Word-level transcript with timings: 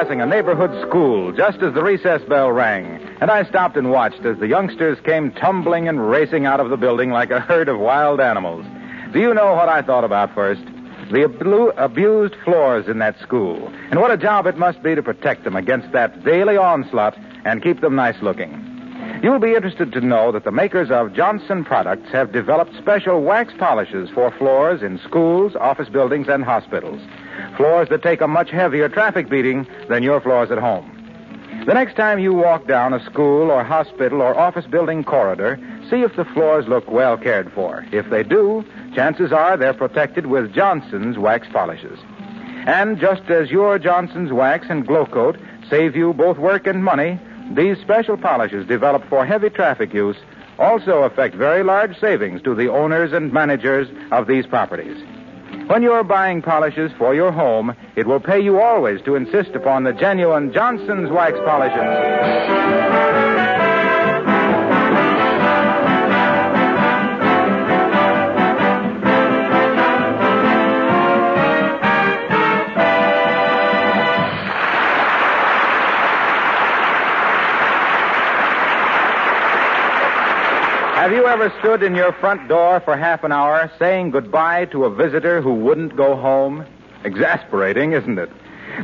Passing 0.00 0.22
a 0.22 0.26
neighborhood 0.26 0.70
school 0.88 1.30
just 1.30 1.58
as 1.58 1.74
the 1.74 1.82
recess 1.82 2.22
bell 2.26 2.50
rang, 2.50 2.86
and 3.20 3.30
I 3.30 3.44
stopped 3.44 3.76
and 3.76 3.90
watched 3.90 4.24
as 4.24 4.38
the 4.38 4.46
youngsters 4.46 4.98
came 5.04 5.30
tumbling 5.30 5.88
and 5.88 6.08
racing 6.08 6.46
out 6.46 6.58
of 6.58 6.70
the 6.70 6.78
building 6.78 7.10
like 7.10 7.30
a 7.30 7.38
herd 7.38 7.68
of 7.68 7.78
wild 7.78 8.18
animals. 8.18 8.64
Do 9.12 9.20
you 9.20 9.34
know 9.34 9.52
what 9.52 9.68
I 9.68 9.82
thought 9.82 10.04
about 10.04 10.34
first? 10.34 10.64
The 11.12 11.28
ablu- 11.28 11.74
abused 11.76 12.34
floors 12.46 12.88
in 12.88 12.98
that 13.00 13.20
school, 13.20 13.70
and 13.90 14.00
what 14.00 14.10
a 14.10 14.16
job 14.16 14.46
it 14.46 14.56
must 14.56 14.82
be 14.82 14.94
to 14.94 15.02
protect 15.02 15.44
them 15.44 15.54
against 15.54 15.92
that 15.92 16.24
daily 16.24 16.56
onslaught 16.56 17.18
and 17.44 17.62
keep 17.62 17.82
them 17.82 17.94
nice 17.94 18.22
looking. 18.22 18.70
You'll 19.22 19.38
be 19.38 19.54
interested 19.54 19.92
to 19.92 20.00
know 20.00 20.32
that 20.32 20.44
the 20.44 20.50
makers 20.50 20.90
of 20.90 21.12
Johnson 21.12 21.62
products 21.62 22.10
have 22.10 22.32
developed 22.32 22.74
special 22.78 23.22
wax 23.22 23.52
polishes 23.58 24.08
for 24.14 24.30
floors 24.38 24.80
in 24.82 24.98
schools, 25.00 25.54
office 25.56 25.90
buildings, 25.90 26.26
and 26.26 26.42
hospitals. 26.42 27.02
Floors 27.60 27.90
that 27.90 28.02
take 28.02 28.22
a 28.22 28.26
much 28.26 28.48
heavier 28.48 28.88
traffic 28.88 29.28
beating 29.28 29.66
than 29.86 30.02
your 30.02 30.18
floors 30.22 30.50
at 30.50 30.56
home. 30.56 30.96
The 31.66 31.74
next 31.74 31.94
time 31.94 32.18
you 32.18 32.32
walk 32.32 32.66
down 32.66 32.94
a 32.94 33.04
school 33.04 33.50
or 33.50 33.62
hospital 33.62 34.22
or 34.22 34.34
office 34.34 34.64
building 34.64 35.04
corridor, 35.04 35.60
see 35.90 36.00
if 36.00 36.16
the 36.16 36.24
floors 36.24 36.66
look 36.68 36.90
well 36.90 37.18
cared 37.18 37.52
for. 37.52 37.84
If 37.92 38.08
they 38.08 38.22
do, 38.22 38.64
chances 38.94 39.30
are 39.30 39.58
they're 39.58 39.74
protected 39.74 40.24
with 40.24 40.54
Johnson's 40.54 41.18
wax 41.18 41.48
polishes. 41.52 41.98
And 42.66 42.98
just 42.98 43.24
as 43.28 43.50
your 43.50 43.78
Johnson's 43.78 44.32
wax 44.32 44.68
and 44.70 44.86
Glo-Coat 44.86 45.36
save 45.68 45.94
you 45.94 46.14
both 46.14 46.38
work 46.38 46.66
and 46.66 46.82
money, 46.82 47.20
these 47.54 47.78
special 47.82 48.16
polishes 48.16 48.66
developed 48.66 49.10
for 49.10 49.26
heavy 49.26 49.50
traffic 49.50 49.92
use 49.92 50.16
also 50.58 51.02
affect 51.02 51.34
very 51.34 51.62
large 51.62 52.00
savings 52.00 52.40
to 52.40 52.54
the 52.54 52.70
owners 52.70 53.12
and 53.12 53.34
managers 53.34 53.86
of 54.12 54.28
these 54.28 54.46
properties. 54.46 54.96
When 55.66 55.82
you're 55.82 56.04
buying 56.04 56.42
polishes 56.42 56.90
for 56.98 57.14
your 57.14 57.32
home, 57.32 57.74
it 57.96 58.06
will 58.06 58.20
pay 58.20 58.40
you 58.40 58.60
always 58.60 59.00
to 59.02 59.14
insist 59.14 59.50
upon 59.50 59.84
the 59.84 59.92
genuine 59.92 60.52
Johnson's 60.52 61.10
wax 61.10 61.38
polishes. 61.44 63.29
Ever 81.40 81.58
stood 81.60 81.82
in 81.82 81.94
your 81.94 82.12
front 82.12 82.48
door 82.48 82.80
for 82.80 82.94
half 82.98 83.24
an 83.24 83.32
hour 83.32 83.72
saying 83.78 84.10
goodbye 84.10 84.66
to 84.66 84.84
a 84.84 84.94
visitor 84.94 85.40
who 85.40 85.54
wouldn't 85.54 85.96
go 85.96 86.14
home? 86.14 86.66
Exasperating, 87.02 87.92
isn't 87.92 88.18
it? 88.18 88.28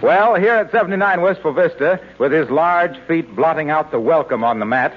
Well, 0.00 0.36
here 0.36 0.54
at 0.54 0.72
79 0.72 1.20
Wistful 1.20 1.52
Vista, 1.52 2.00
with 2.18 2.32
his 2.32 2.48
large 2.48 2.96
feet 3.06 3.36
blotting 3.36 3.68
out 3.68 3.90
the 3.90 4.00
welcome 4.00 4.42
on 4.42 4.58
the 4.58 4.64
mat, 4.64 4.94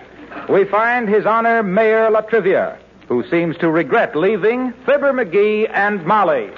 we 0.47 0.63
find 0.63 1.09
His 1.09 1.25
Honor 1.25 1.61
Mayor 1.61 2.09
Latrivia, 2.09 2.77
who 3.09 3.29
seems 3.29 3.57
to 3.57 3.69
regret 3.69 4.15
leaving 4.15 4.71
Fibber 4.85 5.11
McGee 5.11 5.69
and 5.69 6.05
Molly. 6.05 6.51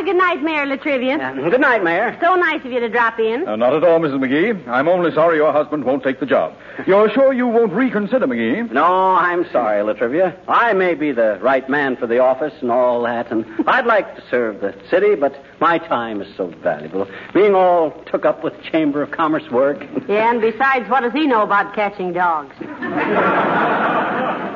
Well, 0.00 0.06
good 0.14 0.16
night, 0.16 0.42
Mayor 0.42 0.64
Latrivia. 0.64 1.50
Good 1.50 1.60
night, 1.60 1.84
Mayor. 1.84 2.16
So 2.22 2.34
nice 2.34 2.64
of 2.64 2.72
you 2.72 2.80
to 2.80 2.88
drop 2.88 3.18
in. 3.20 3.46
Uh, 3.46 3.54
not 3.56 3.74
at 3.74 3.84
all, 3.84 4.00
Mrs. 4.00 4.14
McGee. 4.18 4.66
I'm 4.66 4.88
only 4.88 5.12
sorry 5.12 5.36
your 5.36 5.52
husband 5.52 5.84
won't 5.84 6.02
take 6.02 6.20
the 6.20 6.24
job. 6.24 6.54
You're 6.86 7.10
sure 7.10 7.34
you 7.34 7.46
won't 7.46 7.70
reconsider, 7.74 8.26
McGee? 8.26 8.72
No, 8.72 8.82
I'm 8.82 9.44
sorry, 9.52 9.82
Latrivia. 9.82 10.34
I 10.48 10.72
may 10.72 10.94
be 10.94 11.12
the 11.12 11.38
right 11.42 11.68
man 11.68 11.96
for 11.98 12.06
the 12.06 12.18
office 12.18 12.54
and 12.62 12.70
all 12.70 13.02
that, 13.02 13.30
and 13.30 13.44
I'd 13.68 13.84
like 13.84 14.16
to 14.16 14.22
serve 14.30 14.62
the 14.62 14.74
city, 14.88 15.16
but 15.16 15.34
my 15.60 15.76
time 15.76 16.22
is 16.22 16.34
so 16.34 16.46
valuable. 16.46 17.06
Being 17.34 17.54
all 17.54 17.90
took 18.10 18.24
up 18.24 18.42
with 18.42 18.54
Chamber 18.62 19.02
of 19.02 19.10
Commerce 19.10 19.50
work. 19.50 19.86
Yeah, 20.08 20.30
and 20.30 20.40
besides, 20.40 20.88
what 20.88 21.02
does 21.02 21.12
he 21.12 21.26
know 21.26 21.42
about 21.42 21.74
catching 21.74 22.14
dogs? 22.14 22.56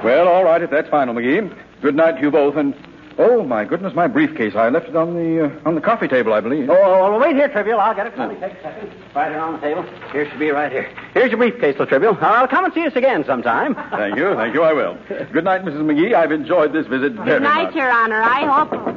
Well, 0.03 0.27
all 0.27 0.45
right, 0.45 0.63
if 0.63 0.71
that's 0.71 0.89
final, 0.89 1.15
McGee. 1.15 1.55
Good 1.83 1.95
night 1.95 2.13
to 2.17 2.21
you 2.23 2.31
both, 2.31 2.57
and 2.57 2.75
oh 3.19 3.43
my 3.45 3.65
goodness, 3.65 3.95
my 3.95 4.07
briefcase! 4.07 4.55
I 4.55 4.69
left 4.69 4.89
it 4.89 4.97
on 4.97 5.15
the 5.15 5.47
uh, 5.47 5.69
on 5.69 5.75
the 5.75 5.81
coffee 5.81 6.09
table, 6.09 6.33
I 6.33 6.41
believe. 6.41 6.69
Oh, 6.71 6.75
oh, 6.77 7.19
wait 7.19 7.37
here, 7.37 7.49
Trivial. 7.49 7.81
I'll 7.81 7.95
get 7.95 8.07
it. 8.07 8.19
Let 8.19 8.29
me 8.29 8.35
take 8.37 8.53
a 8.53 8.63
second. 8.63 8.93
Right 9.15 9.31
here 9.31 9.41
on 9.41 9.55
the 9.55 9.61
table. 9.61 9.83
Here 10.13 10.29
should 10.29 10.39
be 10.39 10.51
right 10.51 10.71
here. 10.71 10.95
Here's 11.13 11.31
your 11.31 11.39
briefcase, 11.39 11.73
little 11.75 11.87
Trivial. 11.87 12.17
I'll 12.21 12.49
come 12.49 12.65
and 12.65 12.75
see 12.75 12.87
us 12.87 12.95
again 12.97 13.25
sometime. 13.25 13.75
Thank 13.91 14.17
you, 14.17 14.35
thank 14.35 14.55
you. 14.55 14.63
I 14.63 14.73
will. 14.73 14.99
Good 15.33 15.45
night, 15.45 15.65
Mrs. 15.65 15.83
McGee. 15.83 16.15
I've 16.15 16.33
enjoyed 16.33 16.73
this 16.73 16.87
visit 16.87 17.13
very 17.13 17.25
much. 17.25 17.27
Good 17.27 17.43
night, 17.43 17.65
much. 17.65 17.75
Your 17.75 17.91
Honor. 17.91 18.23
I 18.23 18.45
hope. 18.47 18.95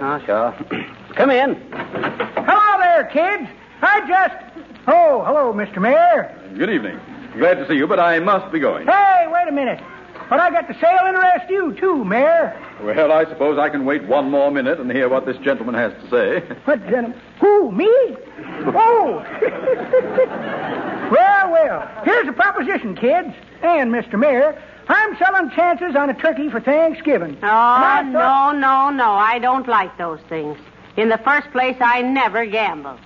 Oh, 0.00 0.22
sure. 0.26 0.84
Come 1.14 1.30
in. 1.30 1.54
Hello 1.72 2.78
there, 2.78 3.04
kids. 3.06 3.48
I 3.82 4.06
just. 4.08 4.68
Oh, 4.86 5.22
hello, 5.24 5.52
Mr. 5.52 5.80
Mayor. 5.80 6.36
Good 6.58 6.70
evening. 6.70 6.98
Glad 7.38 7.54
to 7.54 7.66
see 7.68 7.74
you, 7.74 7.86
but 7.86 7.98
I 7.98 8.18
must 8.20 8.52
be 8.52 8.60
going. 8.60 8.86
Hey, 8.86 9.26
wait 9.28 9.48
a 9.48 9.52
minute. 9.52 9.80
But 10.30 10.40
I 10.40 10.50
got 10.50 10.66
to 10.68 10.74
sail 10.80 11.06
interest 11.06 11.50
you, 11.50 11.74
too, 11.78 12.04
Mayor. 12.04 12.58
Well, 12.82 13.12
I 13.12 13.24
suppose 13.24 13.58
I 13.58 13.68
can 13.68 13.84
wait 13.84 14.04
one 14.04 14.30
more 14.30 14.50
minute 14.50 14.80
and 14.80 14.90
hear 14.90 15.08
what 15.08 15.26
this 15.26 15.36
gentleman 15.38 15.74
has 15.74 15.92
to 15.92 16.10
say. 16.10 16.56
What 16.64 16.80
gentleman? 16.88 17.20
Who, 17.40 17.70
me? 17.70 17.86
Oh. 18.66 19.22
well, 21.12 21.50
well. 21.52 22.02
Here's 22.04 22.26
the 22.26 22.32
proposition, 22.32 22.96
kids. 22.96 23.34
And, 23.62 23.92
Mr. 23.92 24.18
Mayor, 24.18 24.60
I'm 24.88 25.16
selling 25.18 25.50
chances 25.50 25.94
on 25.96 26.10
a 26.10 26.14
turkey 26.14 26.50
for 26.50 26.60
Thanksgiving. 26.60 27.38
Oh, 27.42 27.46
I 27.46 28.02
no, 28.02 28.52
no, 28.52 28.90
no. 28.90 29.12
I 29.12 29.38
don't 29.38 29.68
like 29.68 29.96
those 29.98 30.20
things. 30.28 30.58
In 30.96 31.08
the 31.08 31.18
first 31.18 31.50
place, 31.52 31.76
I 31.80 32.02
never 32.02 32.46
gamble. 32.46 32.98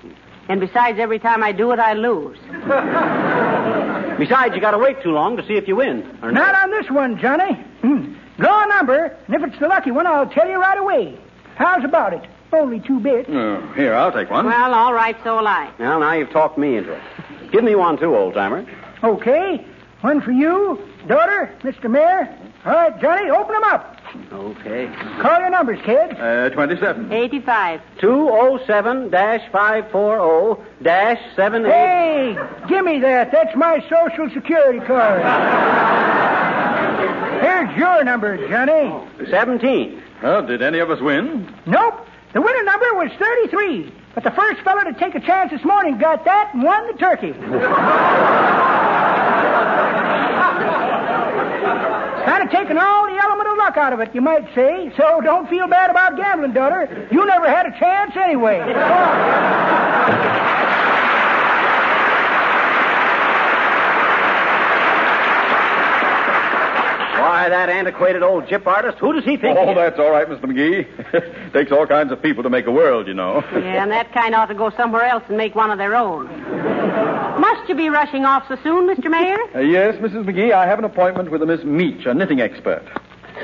And 0.49 0.61
besides, 0.61 0.99
every 0.99 1.19
time 1.19 1.43
I 1.43 1.53
do 1.53 1.73
it, 1.73 1.79
I 1.79 1.93
lose. 1.95 2.39
Besides, 4.19 4.55
you 4.55 4.61
got 4.61 4.73
to 4.73 4.79
wait 4.79 5.03
too 5.03 5.11
long 5.13 5.37
to 5.37 5.47
see 5.47 5.55
if 5.55 5.69
you 5.69 5.77
win. 5.77 6.19
Or 6.23 6.33
Not 6.33 6.55
on 6.55 6.71
this 6.71 6.91
one, 6.91 7.19
Johnny. 7.19 7.55
Hmm. 7.83 8.15
Draw 8.39 8.65
a 8.65 8.69
number, 8.69 9.17
and 9.27 9.35
if 9.35 9.43
it's 9.49 9.59
the 9.61 9.69
lucky 9.69 9.91
one, 9.91 10.07
I'll 10.07 10.29
tell 10.29 10.49
you 10.49 10.61
right 10.61 10.79
away. 10.79 11.19
How's 11.57 11.85
about 11.85 12.13
it? 12.13 12.23
Only 12.53 12.81
two 12.81 13.01
bits. 13.01 13.29
Oh, 13.31 13.61
here, 13.75 13.95
I'll 13.95 14.13
take 14.13 14.31
one. 14.31 14.47
Well, 14.47 14.73
all 14.75 14.95
right, 14.95 15.17
so 15.25 15.37
will 15.37 15.47
I. 15.47 15.71
Well, 15.79 16.01
now 16.01 16.13
you've 16.13 16.31
talked 16.31 16.57
me 16.57 16.77
into 16.77 16.93
it. 16.93 17.03
Give 17.53 17.63
me 17.65 17.75
one, 17.75 17.99
too, 17.99 18.15
old 18.15 18.35
timer. 18.35 18.67
Okay. 19.03 19.65
One 20.01 20.21
for 20.21 20.31
you, 20.33 20.79
daughter, 21.09 21.53
Mr. 21.63 21.91
Mayor. 21.91 22.29
All 22.65 22.73
right, 22.73 23.01
Johnny, 23.01 23.31
open 23.31 23.55
them 23.55 23.65
up. 23.65 23.98
Okay. 24.33 24.91
Call 25.21 25.41
your 25.41 25.51
numbers, 25.51 25.79
kids. 25.85 26.19
Uh, 26.19 26.51
27. 26.55 27.13
85. 27.13 27.81
207 28.01 29.11
540 29.11 30.63
78. 31.37 31.71
Hey, 31.71 32.37
give 32.69 32.85
me 32.85 33.01
that. 33.01 33.31
That's 33.33 33.55
my 33.57 33.81
Social 33.89 34.31
Security 34.33 34.81
card. 34.87 35.23
Here's 37.43 37.77
your 37.77 38.05
number, 38.05 38.49
Johnny. 38.49 38.93
17. 39.31 40.03
Well, 40.23 40.47
did 40.47 40.63
any 40.63 40.79
of 40.79 40.91
us 40.91 41.01
win? 41.01 41.53
Nope. 41.67 42.07
The 42.35 42.41
winner 42.41 42.65
number 42.65 42.87
was 42.95 43.11
33. 43.19 43.93
But 44.15 44.25
the 44.25 44.31
first 44.33 44.61
fellow 44.63 44.85
to 44.85 44.95
take 44.95 45.15
a 45.15 45.21
chance 45.21 45.51
this 45.51 45.65
morning 45.65 45.99
got 45.99 46.25
that 46.25 46.55
and 46.55 46.63
won 46.63 46.87
the 46.89 46.95
turkey. 46.99 47.33
kind 52.29 52.43
of 52.43 52.51
taken 52.51 52.77
all 52.77 53.07
the 53.07 53.17
element 53.17 53.49
of 53.49 53.58
luck 53.69 53.77
out 53.77 53.93
of 53.93 54.01
it, 54.01 54.15
you 54.15 54.21
might 54.23 54.47
say. 54.55 54.91
So 54.97 55.21
don't 55.21 55.49
feel 55.51 55.69
bad 55.69 55.91
about 55.91 56.17
gambling, 56.17 56.53
daughter. 56.55 57.09
You 57.13 57.25
never 57.27 57.49
had 57.49 57.67
a 57.67 57.79
chance 57.79 58.13
anyway. 58.17 58.59
Why, 67.19 67.49
that 67.49 67.69
antiquated 67.69 68.23
old 68.23 68.45
gyp 68.45 68.65
artist, 68.67 68.99
who 68.99 69.13
does 69.13 69.25
he 69.25 69.37
think? 69.37 69.59
he 69.59 69.65
Oh, 69.65 69.71
is? 69.71 69.77
that's 69.77 69.99
all 69.99 70.11
right, 70.13 70.27
Mr. 70.29 70.45
McGee. 70.45 71.53
Takes 71.53 71.73
all 71.73 71.85
kinds 71.85 72.13
of 72.13 72.23
people 72.23 72.45
to 72.45 72.51
make 72.51 72.67
a 72.67 72.71
world, 72.71 73.09
you 73.09 73.15
know. 73.15 73.43
Yeah, 73.53 73.83
and 73.83 73.91
that 73.91 74.13
kind 74.15 74.35
ought 74.37 74.47
to 74.47 74.55
go 74.55 74.71
somewhere 74.77 75.03
else 75.05 75.25
and 75.29 75.37
make 75.37 75.55
one 75.57 75.71
of 75.73 75.79
their 75.79 75.97
own. 75.97 76.27
Must 77.41 77.69
you 77.69 77.75
be 77.75 77.89
rushing 77.89 78.25
off 78.25 78.45
so 78.49 78.57
soon, 78.63 78.87
Mr. 78.89 79.11
Mayor? 79.11 79.37
Uh, 79.55 79.59
yes, 79.61 79.97
Mrs. 79.97 80.25
McGee, 80.25 80.53
I 80.53 80.67
have 80.67 80.79
an 80.79 80.85
appointment 80.85 81.31
with 81.33 81.43
a 81.43 81.47
Miss 81.47 81.61
Meach, 81.63 82.07
a 82.07 82.15
knitting 82.15 82.41
expert. 82.41 82.85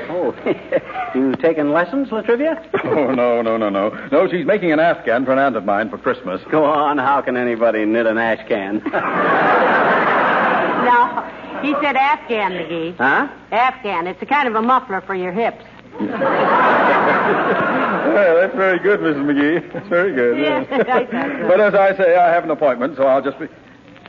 Oh, 0.09 0.33
you 1.15 1.35
taking 1.37 1.71
lessons, 1.71 2.09
Latrivia? 2.09 2.63
Oh, 2.85 3.11
no, 3.13 3.41
no, 3.41 3.57
no, 3.57 3.69
no. 3.69 3.89
No, 4.11 4.27
she's 4.29 4.45
making 4.45 4.71
an 4.71 4.79
Afghan 4.79 5.25
for 5.25 5.31
an 5.33 5.39
aunt 5.39 5.55
of 5.55 5.65
mine 5.65 5.89
for 5.89 5.97
Christmas. 5.97 6.41
Go 6.51 6.63
on, 6.65 6.97
how 6.97 7.21
can 7.21 7.35
anybody 7.37 7.83
knit 7.85 8.05
an 8.05 8.17
ash 8.17 8.47
can? 8.47 8.81
No, 10.85 11.23
he 11.63 11.73
said 11.81 11.95
Afghan, 11.95 12.51
McGee. 12.51 12.95
huh? 12.97 13.27
Afghan. 13.51 14.05
It's 14.05 14.21
a 14.21 14.25
kind 14.27 14.47
of 14.47 14.53
a 14.53 14.61
muffler 14.61 15.01
for 15.01 15.15
your 15.15 15.31
hips. 15.31 15.63
Yeah, 18.15 18.33
that's 18.39 18.55
very 18.55 18.77
good, 18.79 18.99
Mrs. 18.99 19.25
McGee. 19.25 19.73
That's 19.73 19.87
very 19.87 20.13
good. 20.13 20.37
Yeah, 20.39 20.63
I 20.69 21.47
but 21.47 21.59
as 21.59 21.73
I 21.73 21.95
say, 21.97 22.15
I 22.15 22.29
have 22.31 22.43
an 22.43 22.51
appointment, 22.51 22.97
so 22.97 23.03
I'll 23.07 23.21
just 23.23 23.39
be. 23.39 23.47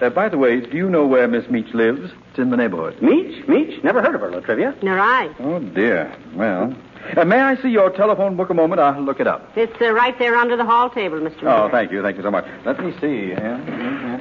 Uh, 0.00 0.10
by 0.10 0.28
the 0.28 0.36
way, 0.36 0.60
do 0.60 0.76
you 0.76 0.90
know 0.90 1.06
where 1.06 1.26
Miss 1.26 1.46
Meach 1.46 1.72
lives? 1.72 2.12
It's 2.30 2.38
in 2.38 2.50
the 2.50 2.56
neighborhood. 2.56 2.98
Meach? 3.00 3.46
Meach? 3.46 3.82
Never 3.82 4.02
heard 4.02 4.14
of 4.14 4.20
her, 4.20 4.30
Latrivia. 4.30 4.80
Nor 4.82 4.98
I. 4.98 5.34
Oh, 5.40 5.58
dear. 5.58 6.14
Well, 6.34 6.74
uh, 7.16 7.24
may 7.24 7.40
I 7.40 7.60
see 7.60 7.68
your 7.68 7.90
telephone 7.90 8.36
book 8.36 8.50
a 8.50 8.54
moment? 8.54 8.80
I'll 8.80 9.00
look 9.00 9.20
it 9.20 9.26
up. 9.26 9.50
It's 9.56 9.80
uh, 9.80 9.92
right 9.92 10.18
there 10.18 10.36
under 10.36 10.56
the 10.56 10.64
hall 10.64 10.90
table, 10.90 11.18
Mr. 11.18 11.42
Mayor. 11.42 11.54
Oh, 11.54 11.68
thank 11.70 11.92
you. 11.92 12.02
Thank 12.02 12.16
you 12.16 12.22
so 12.22 12.30
much. 12.30 12.46
Let 12.64 12.80
me 12.80 12.92
see. 13.00 13.34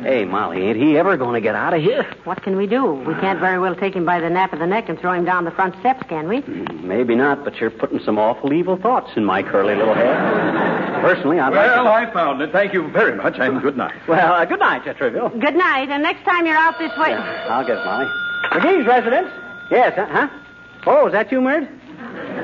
Hey, 0.04 0.26
Molly, 0.26 0.62
ain't 0.62 0.78
he 0.78 0.98
ever 0.98 1.18
going 1.18 1.34
to 1.34 1.42
get 1.42 1.56
out 1.56 1.74
of 1.74 1.82
here? 1.82 2.04
What 2.26 2.44
can 2.44 2.58
we 2.58 2.68
do? 2.68 2.94
We 2.94 3.14
can't 3.16 3.40
very 3.40 3.60
well 3.60 3.76
take 3.76 3.96
him 3.96 4.06
by 4.06 4.20
the 4.20 4.30
nape 4.30 4.54
of 4.54 4.60
the 4.60 4.68
neck 4.68 4.90
and 4.90 5.00
throw 5.00 5.14
him 5.14 5.26
down 5.26 5.46
the 5.46 5.52
front 5.52 5.76
steps, 5.80 6.04
can 6.08 6.28
we? 6.28 6.42
Maybe 6.82 7.16
not, 7.16 7.44
but 7.44 7.56
you're 7.56 7.72
putting 7.72 8.00
some 8.00 8.18
awful 8.20 8.54
evil 8.54 8.78
thoughts 8.78 9.12
in 9.16 9.26
my 9.26 9.42
curly 9.42 9.76
little 9.76 9.94
head. 9.96 11.02
Personally, 11.02 11.40
I'd 11.40 11.54
like 11.54 11.72
to... 11.72 11.84
Well, 11.84 11.88
I 11.88 12.12
found 12.14 12.42
it. 12.42 12.52
Thank 12.52 12.74
you 12.74 12.90
very 12.92 13.16
much, 13.16 13.36
and 13.40 13.62
good 13.62 13.78
night. 13.78 13.96
Well, 14.08 14.34
uh, 14.34 14.46
good 14.46 14.60
night, 14.60 14.84
Trivial. 14.98 15.30
Good 15.30 15.56
night, 15.56 15.90
and 15.90 16.04
next 16.04 16.24
time 16.24 16.46
you're 16.46 16.58
out 16.58 16.78
this 16.78 16.92
way. 16.98 17.14
I'll 17.14 17.66
get 17.66 17.78
it, 17.78 17.86
Molly. 17.86 18.06
McGee's 18.52 18.88
residence? 18.88 19.30
Yes, 19.72 19.94
huh? 19.96 20.06
huh? 20.10 20.28
Oh, 20.86 21.08
is 21.08 21.14
that 21.14 21.32
you, 21.32 21.42
Myrt? 21.42 21.68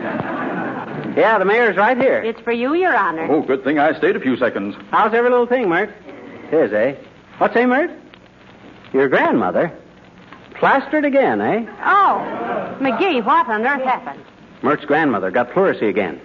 Yeah, 0.01 1.37
the 1.37 1.45
mayor's 1.45 1.77
right 1.77 1.97
here. 1.97 2.21
It's 2.21 2.39
for 2.41 2.51
you, 2.51 2.73
Your 2.73 2.95
Honor. 2.95 3.27
Oh, 3.29 3.41
good 3.41 3.63
thing 3.63 3.79
I 3.79 3.97
stayed 3.97 4.15
a 4.15 4.19
few 4.19 4.37
seconds. 4.37 4.75
How's 4.89 5.13
every 5.13 5.29
little 5.29 5.45
thing, 5.45 5.69
Myrt? 5.69 5.93
Tis, 6.49 6.73
eh? 6.73 6.95
What's 7.37 7.53
say, 7.53 7.65
Myrt? 7.65 7.91
Your 8.93 9.09
grandmother? 9.09 9.71
Plastered 10.55 11.05
again, 11.05 11.41
eh? 11.41 11.65
Oh, 11.83 12.77
McGee, 12.79 13.23
what 13.25 13.47
on 13.47 13.65
earth 13.65 13.83
happened? 13.83 14.23
Myrt's 14.61 14.85
grandmother 14.85 15.31
got 15.31 15.51
pleurisy 15.51 15.89
again. 15.89 16.19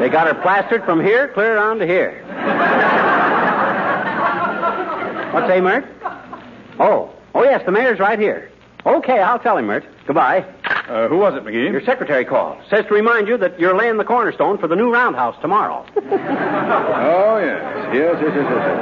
They 0.00 0.08
got 0.08 0.26
her 0.26 0.38
plastered 0.42 0.84
from 0.84 1.02
here 1.04 1.28
clear 1.28 1.58
on 1.58 1.78
to 1.78 1.86
here. 1.86 2.22
What 5.32 5.46
say, 5.48 5.60
Myrt? 5.60 5.86
Oh, 6.78 7.10
oh 7.34 7.44
yes, 7.44 7.62
the 7.64 7.72
mayor's 7.72 7.98
right 7.98 8.18
here. 8.18 8.50
Okay, 8.84 9.20
I'll 9.20 9.38
tell 9.38 9.56
him, 9.56 9.66
Myrt. 9.66 9.84
Goodbye. 10.06 10.44
Uh, 10.88 11.06
who 11.08 11.18
was 11.18 11.34
it, 11.34 11.44
McGee? 11.44 11.70
Your 11.70 11.80
secretary 11.84 12.24
called. 12.24 12.58
Says 12.68 12.84
to 12.86 12.94
remind 12.94 13.28
you 13.28 13.36
that 13.38 13.58
you're 13.58 13.76
laying 13.76 13.96
the 13.98 14.04
cornerstone 14.04 14.58
for 14.58 14.66
the 14.66 14.74
new 14.76 14.90
roundhouse 14.92 15.36
tomorrow. 15.40 15.84
Oh, 17.04 17.38
yes. 17.38 17.60
Yes, 17.94 18.16
yes, 18.22 18.32
yes, 18.34 18.46
yes. 18.48 18.48
yes. 18.48 18.72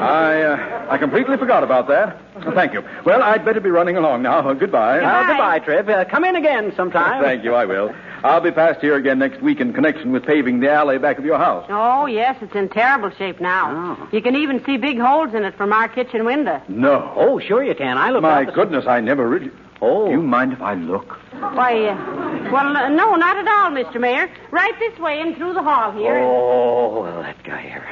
I, 0.00 0.42
uh, 0.42 0.86
I 0.90 0.98
completely 0.98 1.36
forgot 1.36 1.64
about 1.64 1.88
that. 1.88 2.18
Thank 2.54 2.72
you. 2.74 2.84
Well, 3.04 3.22
I'd 3.22 3.44
better 3.44 3.60
be 3.60 3.70
running 3.70 3.96
along 3.96 4.22
now. 4.22 4.48
Uh, 4.48 4.54
goodbye. 4.54 5.00
Well, 5.00 5.26
goodbye, 5.26 5.58
Trip. 5.60 5.88
Uh, 5.88 6.04
come 6.04 6.24
in 6.24 6.36
again 6.36 6.72
sometime. 6.76 7.22
Thank 7.24 7.42
you, 7.44 7.54
I 7.54 7.64
will. 7.64 7.94
I'll 8.24 8.40
be 8.40 8.50
past 8.50 8.80
here 8.80 8.96
again 8.96 9.18
next 9.18 9.42
week 9.42 9.60
in 9.60 9.74
connection 9.74 10.10
with 10.10 10.24
paving 10.24 10.60
the 10.60 10.70
alley 10.70 10.96
back 10.96 11.18
of 11.18 11.26
your 11.26 11.36
house. 11.36 11.66
Oh, 11.68 12.06
yes, 12.06 12.36
it's 12.40 12.54
in 12.54 12.70
terrible 12.70 13.10
shape 13.18 13.38
now. 13.38 13.96
Oh. 14.00 14.08
You 14.12 14.22
can 14.22 14.34
even 14.34 14.64
see 14.64 14.78
big 14.78 14.98
holes 14.98 15.34
in 15.34 15.44
it 15.44 15.54
from 15.58 15.74
our 15.74 15.88
kitchen 15.88 16.24
window. 16.24 16.62
No. 16.66 17.12
Oh, 17.16 17.38
sure 17.38 17.62
you 17.62 17.74
can. 17.74 17.98
I 17.98 18.08
look 18.10 18.22
My 18.22 18.40
out 18.40 18.46
the- 18.46 18.52
goodness, 18.52 18.86
I 18.86 19.00
never 19.00 19.28
really. 19.28 19.50
Oh. 19.82 20.06
Do 20.06 20.12
you 20.12 20.22
mind 20.22 20.54
if 20.54 20.62
I 20.62 20.72
look? 20.72 21.18
Why, 21.38 21.84
uh, 21.88 22.50
well, 22.50 22.74
uh, 22.74 22.88
no, 22.88 23.14
not 23.16 23.36
at 23.36 23.46
all, 23.46 23.70
Mr. 23.72 24.00
Mayor. 24.00 24.30
Right 24.50 24.72
this 24.78 24.98
way 24.98 25.20
and 25.20 25.36
through 25.36 25.52
the 25.52 25.62
hall 25.62 25.92
here. 25.92 26.16
Oh, 26.16 27.02
well, 27.02 27.20
that 27.20 27.42
guy 27.44 27.60
here. 27.60 27.86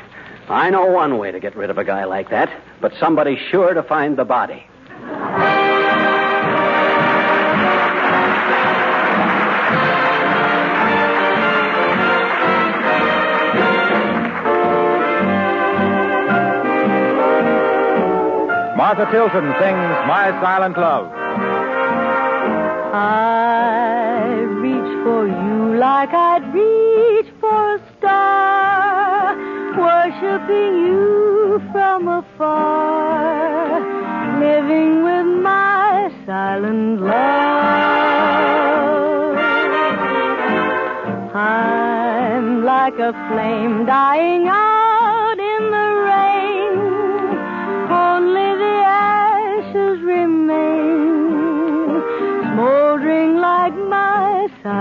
I 0.49 0.71
know 0.71 0.87
one 0.87 1.19
way 1.19 1.31
to 1.31 1.41
get 1.41 1.55
rid 1.55 1.69
of 1.69 1.77
a 1.77 1.85
guy 1.85 2.05
like 2.05 2.31
that, 2.31 2.51
but 2.81 2.95
somebody's 2.99 3.39
sure 3.51 3.75
to 3.75 3.83
find 3.83 4.17
the 4.17 4.25
body. 4.25 4.65
Martha 18.95 19.11
Tilton 19.11 19.49
sings 19.59 19.97
My 20.07 20.29
Silent 20.43 20.77
Love. 20.77 21.07
I 22.93 24.35
reach 24.61 24.93
for 25.03 25.27
you 25.27 25.77
like 25.79 26.13
I'd 26.13 26.53
reach 26.53 27.33
for 27.41 27.77
a 27.77 27.81
star, 27.97 29.35
worshiping 29.81 30.85
you 30.85 31.63
from 31.73 32.07
afar, 32.07 33.81
living 34.39 35.05
with 35.05 35.27
my 35.43 36.13
silent 36.27 37.01
love. 37.01 37.23
I'm 41.35 42.63
like 42.63 42.99
a 42.99 43.15
flame 43.31 43.87
dying 43.87 44.49
out 44.49 44.72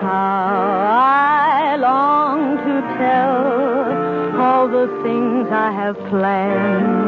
How 0.00 0.78
I 0.88 1.76
long 1.88 2.40
to 2.66 2.74
tell 3.02 3.36
all 4.44 4.66
the 4.78 4.86
things 5.04 5.44
I 5.66 5.70
have 5.80 5.96
planned. 6.10 7.02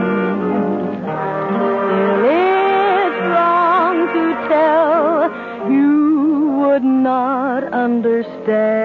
Still, 1.86 2.24
it's 2.42 3.20
wrong 3.32 3.96
to 4.16 4.24
tell. 4.52 5.08
You 5.72 5.94
would 6.60 6.86
not 7.10 7.62
understand. 7.72 8.83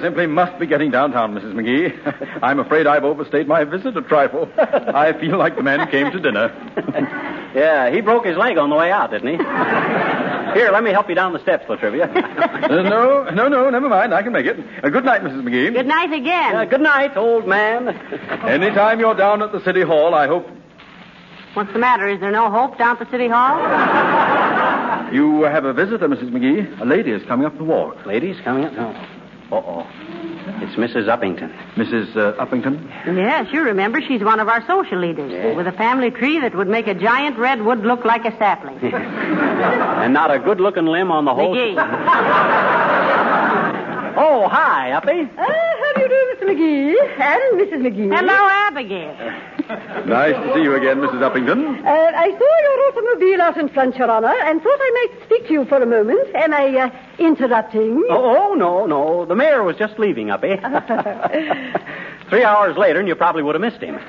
I 0.00 0.02
simply 0.02 0.26
must 0.26 0.58
be 0.58 0.66
getting 0.66 0.90
downtown, 0.90 1.34
Mrs. 1.34 1.52
McGee. 1.52 2.38
I'm 2.42 2.58
afraid 2.58 2.86
I've 2.86 3.04
overstayed 3.04 3.46
my 3.46 3.64
visit 3.64 3.94
a 3.98 4.00
trifle. 4.00 4.50
I 4.56 5.12
feel 5.20 5.36
like 5.36 5.56
the 5.56 5.62
man 5.62 5.80
who 5.80 5.86
came 5.90 6.10
to 6.10 6.18
dinner. 6.18 6.48
Yeah, 7.50 7.90
he 7.90 8.00
broke 8.00 8.24
his 8.26 8.36
leg 8.36 8.58
on 8.58 8.70
the 8.70 8.76
way 8.76 8.92
out, 8.92 9.10
didn't 9.10 9.26
he? 9.26 9.36
Here, 9.36 10.70
let 10.70 10.84
me 10.84 10.92
help 10.92 11.08
you 11.08 11.16
down 11.16 11.32
the 11.32 11.40
steps, 11.40 11.64
Latrivia. 11.66 12.06
Uh, 12.70 12.82
no, 12.82 13.24
no, 13.30 13.48
no, 13.48 13.68
never 13.70 13.88
mind. 13.88 14.14
I 14.14 14.22
can 14.22 14.32
make 14.32 14.46
it. 14.46 14.56
Uh, 14.84 14.88
good 14.88 15.04
night, 15.04 15.22
Mrs. 15.22 15.42
McGee. 15.42 15.74
Good 15.74 15.86
night 15.86 16.12
again. 16.12 16.54
Uh, 16.54 16.64
good 16.64 16.80
night, 16.80 17.16
old 17.16 17.48
man. 17.48 17.88
Anytime 18.46 19.00
you're 19.00 19.16
down 19.16 19.42
at 19.42 19.50
the 19.50 19.60
City 19.64 19.82
Hall, 19.82 20.14
I 20.14 20.28
hope 20.28 20.46
What's 21.54 21.72
the 21.72 21.80
matter? 21.80 22.06
Is 22.08 22.20
there 22.20 22.30
no 22.30 22.48
hope 22.48 22.78
down 22.78 22.96
at 22.96 23.04
the 23.04 23.10
City 23.10 23.26
Hall? 23.26 23.58
you 25.12 25.42
have 25.42 25.64
a 25.64 25.72
visitor, 25.72 26.06
Mrs. 26.08 26.30
McGee. 26.30 26.80
A 26.80 26.84
lady 26.84 27.10
is 27.10 27.24
coming 27.26 27.46
up 27.46 27.58
the 27.58 27.64
walk. 27.64 28.06
Ladies 28.06 28.36
coming 28.44 28.64
up? 28.66 28.72
No. 28.74 29.19
Uh-oh. 29.52 29.86
It's 30.62 30.76
Mrs. 30.76 31.06
Uppington. 31.06 31.50
Mrs. 31.74 32.16
Uh, 32.16 32.44
Uppington? 32.44 32.86
Yes, 33.06 33.48
you 33.52 33.62
remember 33.62 34.00
she's 34.00 34.22
one 34.22 34.40
of 34.40 34.48
our 34.48 34.64
social 34.66 34.98
leaders. 34.98 35.32
Yeah. 35.32 35.54
With 35.54 35.66
a 35.66 35.72
family 35.72 36.10
tree 36.10 36.40
that 36.40 36.54
would 36.54 36.68
make 36.68 36.86
a 36.86 36.94
giant 36.94 37.36
redwood 37.38 37.80
look 37.80 38.04
like 38.04 38.24
a 38.24 38.36
sapling. 38.38 38.78
and 38.82 40.12
not 40.14 40.30
a 40.30 40.38
good-looking 40.38 40.86
limb 40.86 41.10
on 41.10 41.24
the 41.24 41.34
whole... 41.34 41.54
McGee. 41.54 42.76
Oh, 44.22 44.48
hi, 44.48 44.90
Uppy. 44.92 45.24
How 45.36 45.92
do 45.94 46.02
you 46.02 46.08
do, 46.08 46.09
Mr. 46.40 46.46
McGee? 46.48 46.94
And 47.20 47.60
Mrs. 47.60 47.80
McGee. 47.82 48.10
Hello, 48.16 48.48
Abigail. 48.50 49.14
Nice 50.06 50.34
to 50.34 50.52
see 50.54 50.62
you 50.62 50.74
again, 50.74 50.96
Mrs. 50.96 51.20
Uppington. 51.20 51.84
Uh, 51.84 51.86
I 51.86 52.30
saw 52.30 52.60
your 52.64 52.80
automobile 52.88 53.40
out 53.40 53.56
in 53.56 53.68
front, 53.68 53.94
Your 53.96 54.10
Honor, 54.10 54.34
and 54.42 54.60
thought 54.60 54.78
I 54.80 54.90
might 55.06 55.22
speak 55.26 55.46
to 55.46 55.52
you 55.52 55.64
for 55.66 55.80
a 55.80 55.86
moment. 55.86 56.28
Am 56.34 56.52
I 56.52 56.76
uh, 56.76 56.90
interrupting? 57.20 58.02
Oh, 58.10 58.48
oh, 58.50 58.54
no, 58.54 58.84
no. 58.86 59.24
The 59.26 59.36
mayor 59.36 59.62
was 59.62 59.76
just 59.76 59.96
leaving, 60.00 60.28
Uppy. 60.30 60.56
Three 62.30 62.42
hours 62.42 62.76
later, 62.76 62.98
and 62.98 63.06
you 63.06 63.14
probably 63.14 63.44
would 63.44 63.54
have 63.54 63.62
missed 63.62 63.80
him. 63.80 63.94
Not 63.94 64.02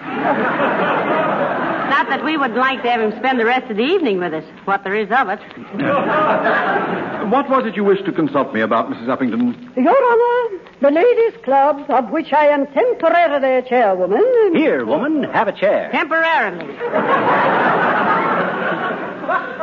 that 2.09 2.23
we 2.25 2.37
would 2.37 2.55
like 2.55 2.81
to 2.81 2.89
have 2.89 3.01
him 3.01 3.11
spend 3.19 3.39
the 3.39 3.45
rest 3.45 3.69
of 3.69 3.77
the 3.77 3.83
evening 3.83 4.17
with 4.17 4.33
us, 4.33 4.43
what 4.65 4.83
there 4.83 4.95
is 4.95 5.11
of 5.11 5.29
it. 5.29 5.39
What 7.31 7.47
was 7.49 7.65
it 7.67 7.75
you 7.77 7.83
wished 7.83 8.05
to 8.05 8.11
consult 8.11 8.51
me 8.53 8.61
about, 8.61 8.89
Mrs. 8.89 9.05
Uppington? 9.07 9.75
Your 9.77 9.95
Honor, 9.95 10.59
the 10.81 10.89
Ladies' 10.89 11.39
Club, 11.43 11.89
of 11.89 12.09
which 12.09 12.33
I 12.33 12.47
am 12.47 12.65
temporarily 12.67 13.57
a 13.57 13.61
chairwoman. 13.61 14.55
Here, 14.55 14.83
woman, 14.85 15.23
have 15.23 15.47
a 15.47 15.51
chair. 15.51 15.91
Temporarily. 15.91 16.75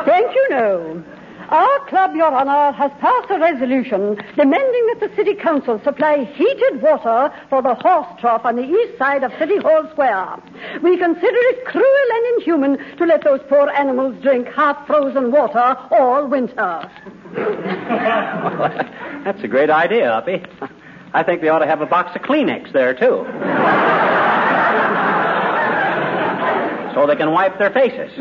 Thank 0.05 0.33
you, 0.33 0.47
no. 0.49 1.03
Our 1.49 1.79
club, 1.87 2.15
Your 2.15 2.31
Honor, 2.31 2.71
has 2.77 2.91
passed 3.01 3.31
a 3.31 3.39
resolution 3.39 4.15
demanding 4.35 4.87
that 4.87 4.99
the 5.01 5.11
City 5.15 5.33
Council 5.33 5.81
supply 5.83 6.23
heated 6.23 6.81
water 6.81 7.33
for 7.49 7.63
the 7.63 7.73
horse 7.73 8.07
trough 8.19 8.45
on 8.45 8.55
the 8.55 8.63
east 8.63 8.97
side 8.99 9.23
of 9.23 9.31
City 9.39 9.57
Hall 9.57 9.89
Square. 9.91 10.37
We 10.83 10.95
consider 10.95 11.37
it 11.51 11.65
cruel 11.65 12.07
and 12.13 12.25
inhuman 12.37 12.97
to 12.97 13.05
let 13.05 13.23
those 13.23 13.41
poor 13.49 13.67
animals 13.71 14.21
drink 14.21 14.47
half-frozen 14.55 15.31
water 15.31 15.75
all 15.91 16.27
winter. 16.27 16.89
That's 19.25 19.43
a 19.43 19.47
great 19.47 19.71
idea, 19.71 20.11
Uppy. 20.11 20.43
I 21.13 21.23
think 21.23 21.41
they 21.41 21.49
ought 21.49 21.59
to 21.59 21.65
have 21.65 21.81
a 21.81 21.85
box 21.85 22.15
of 22.15 22.21
Kleenex 22.21 22.71
there, 22.71 22.93
too. 22.93 23.25
so 26.93 27.05
they 27.07 27.15
can 27.15 27.31
wipe 27.31 27.57
their 27.59 27.69
faces. 27.71 28.11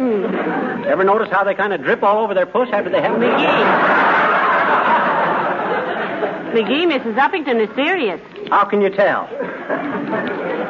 Ever 0.86 1.02
notice 1.04 1.28
how 1.30 1.42
they 1.44 1.54
kind 1.54 1.72
of 1.72 1.82
drip 1.82 2.02
all 2.02 2.22
over 2.22 2.34
their 2.34 2.46
puss 2.46 2.68
after 2.72 2.90
they 2.90 3.00
have 3.00 3.16
McGee. 3.16 3.48
McGee, 6.54 6.86
Mrs. 6.98 7.14
Uppington 7.16 7.60
is 7.68 7.74
serious. 7.76 8.20
How 8.50 8.64
can 8.64 8.80
you 8.80 8.90
tell? 8.90 9.26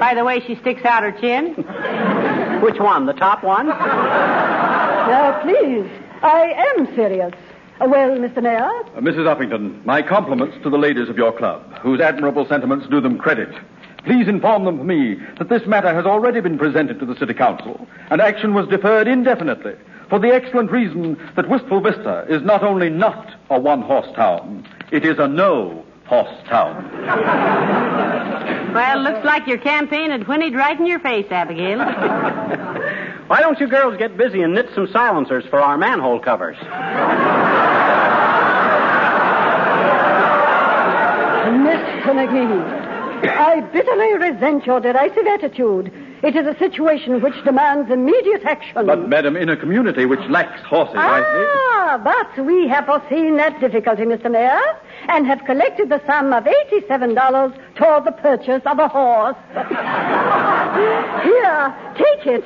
By 0.01 0.15
the 0.15 0.25
way 0.25 0.41
she 0.47 0.57
sticks 0.57 0.85
out 0.85 1.03
her 1.03 1.13
chin. 1.13 1.55
Which 2.63 2.79
one? 2.81 3.07
The 3.07 3.13
top 3.13 3.43
one? 3.45 3.69
Now, 3.69 5.41
please, 5.43 5.89
I 6.23 6.75
am 6.77 6.87
serious. 6.97 7.33
Uh, 7.81 7.87
well, 7.89 8.11
Mr. 8.19 8.43
Mayor, 8.43 8.65
Uh, 8.97 9.01
Mrs. 9.01 9.27
Uppington, 9.33 9.85
my 9.85 10.03
compliments 10.03 10.57
to 10.65 10.71
the 10.71 10.77
ladies 10.79 11.09
of 11.09 11.17
your 11.17 11.31
club, 11.33 11.68
whose 11.81 12.01
admirable 12.01 12.47
sentiments 12.47 12.87
do 12.89 13.01
them 13.01 13.19
credit. 13.19 13.51
Please 14.05 14.29
inform 14.29 14.65
them 14.65 14.79
for 14.79 14.85
me 14.85 15.17
that 15.39 15.49
this 15.49 15.67
matter 15.67 15.93
has 15.93 16.07
already 16.07 16.41
been 16.41 16.59
presented 16.59 16.99
to 17.01 17.07
the 17.07 17.17
City 17.17 17.35
Council, 17.35 17.87
and 18.11 18.21
action 18.21 18.55
was 18.55 18.69
deferred 18.69 19.09
indefinitely 19.09 19.75
for 20.09 20.19
the 20.19 20.29
excellent 20.29 20.71
reason 20.71 21.19
that 21.37 21.49
Wistful 21.49 21.81
Vista 21.81 22.25
is 22.29 22.43
not 22.43 22.63
only 22.63 22.89
not 22.89 23.35
a 23.51 23.61
one-horse 23.61 24.09
town, 24.15 24.67
it 24.91 25.05
is 25.05 25.19
a 25.19 25.29
no-horse 25.29 26.49
town. 26.49 26.91
Well, 28.73 29.03
looks 29.03 29.25
like 29.25 29.47
your 29.47 29.59
campaign 29.59 30.11
had 30.11 30.23
whinnied 30.23 30.55
right 30.55 30.79
in 30.79 30.87
your 30.87 31.01
face, 31.01 31.27
Abigail. 31.31 31.79
Why 33.29 33.41
don't 33.41 33.61
you 33.61 33.69
girls 33.69 33.99
get 33.99 34.17
busy 34.17 34.41
and 34.43 34.55
knit 34.55 34.71
some 34.75 34.89
silencers 34.91 35.45
for 35.51 35.61
our 35.61 35.77
manhole 35.77 36.19
covers? 36.21 36.57
Mr. 41.49 42.13
McGee, 42.13 43.27
I 43.27 43.61
bitterly 43.61 44.15
resent 44.15 44.67
your 44.67 44.81
derisive 44.81 45.27
attitude. 45.27 45.93
It 46.23 46.35
is 46.35 46.47
a 46.47 46.59
situation 46.59 47.23
which 47.23 47.35
demands 47.45 47.91
immediate 47.91 48.43
action. 48.45 48.87
But, 48.87 49.09
madam, 49.09 49.37
in 49.37 49.49
a 49.49 49.57
community 49.57 50.05
which 50.05 50.21
lacks 50.29 50.61
horses, 50.63 50.97
I 50.97 51.23
Ah, 51.81 51.99
but 52.03 52.45
we 52.45 52.67
have 52.69 52.87
foreseen 52.87 53.37
that 53.37 53.61
difficulty, 53.61 54.03
Mr. 54.03 54.31
Mayor, 54.31 54.61
and 55.09 55.27
have 55.27 55.45
collected 55.45 55.89
the 55.89 56.03
sum 56.07 56.33
of 56.33 56.45
$87 56.45 57.55
toward 57.77 58.05
the 58.05 58.13
purchase 58.13 58.63
of 58.67 58.79
a 58.81 58.89
horse. 58.89 59.37
Here, 61.23 61.75
take 61.97 62.27
it. 62.27 62.45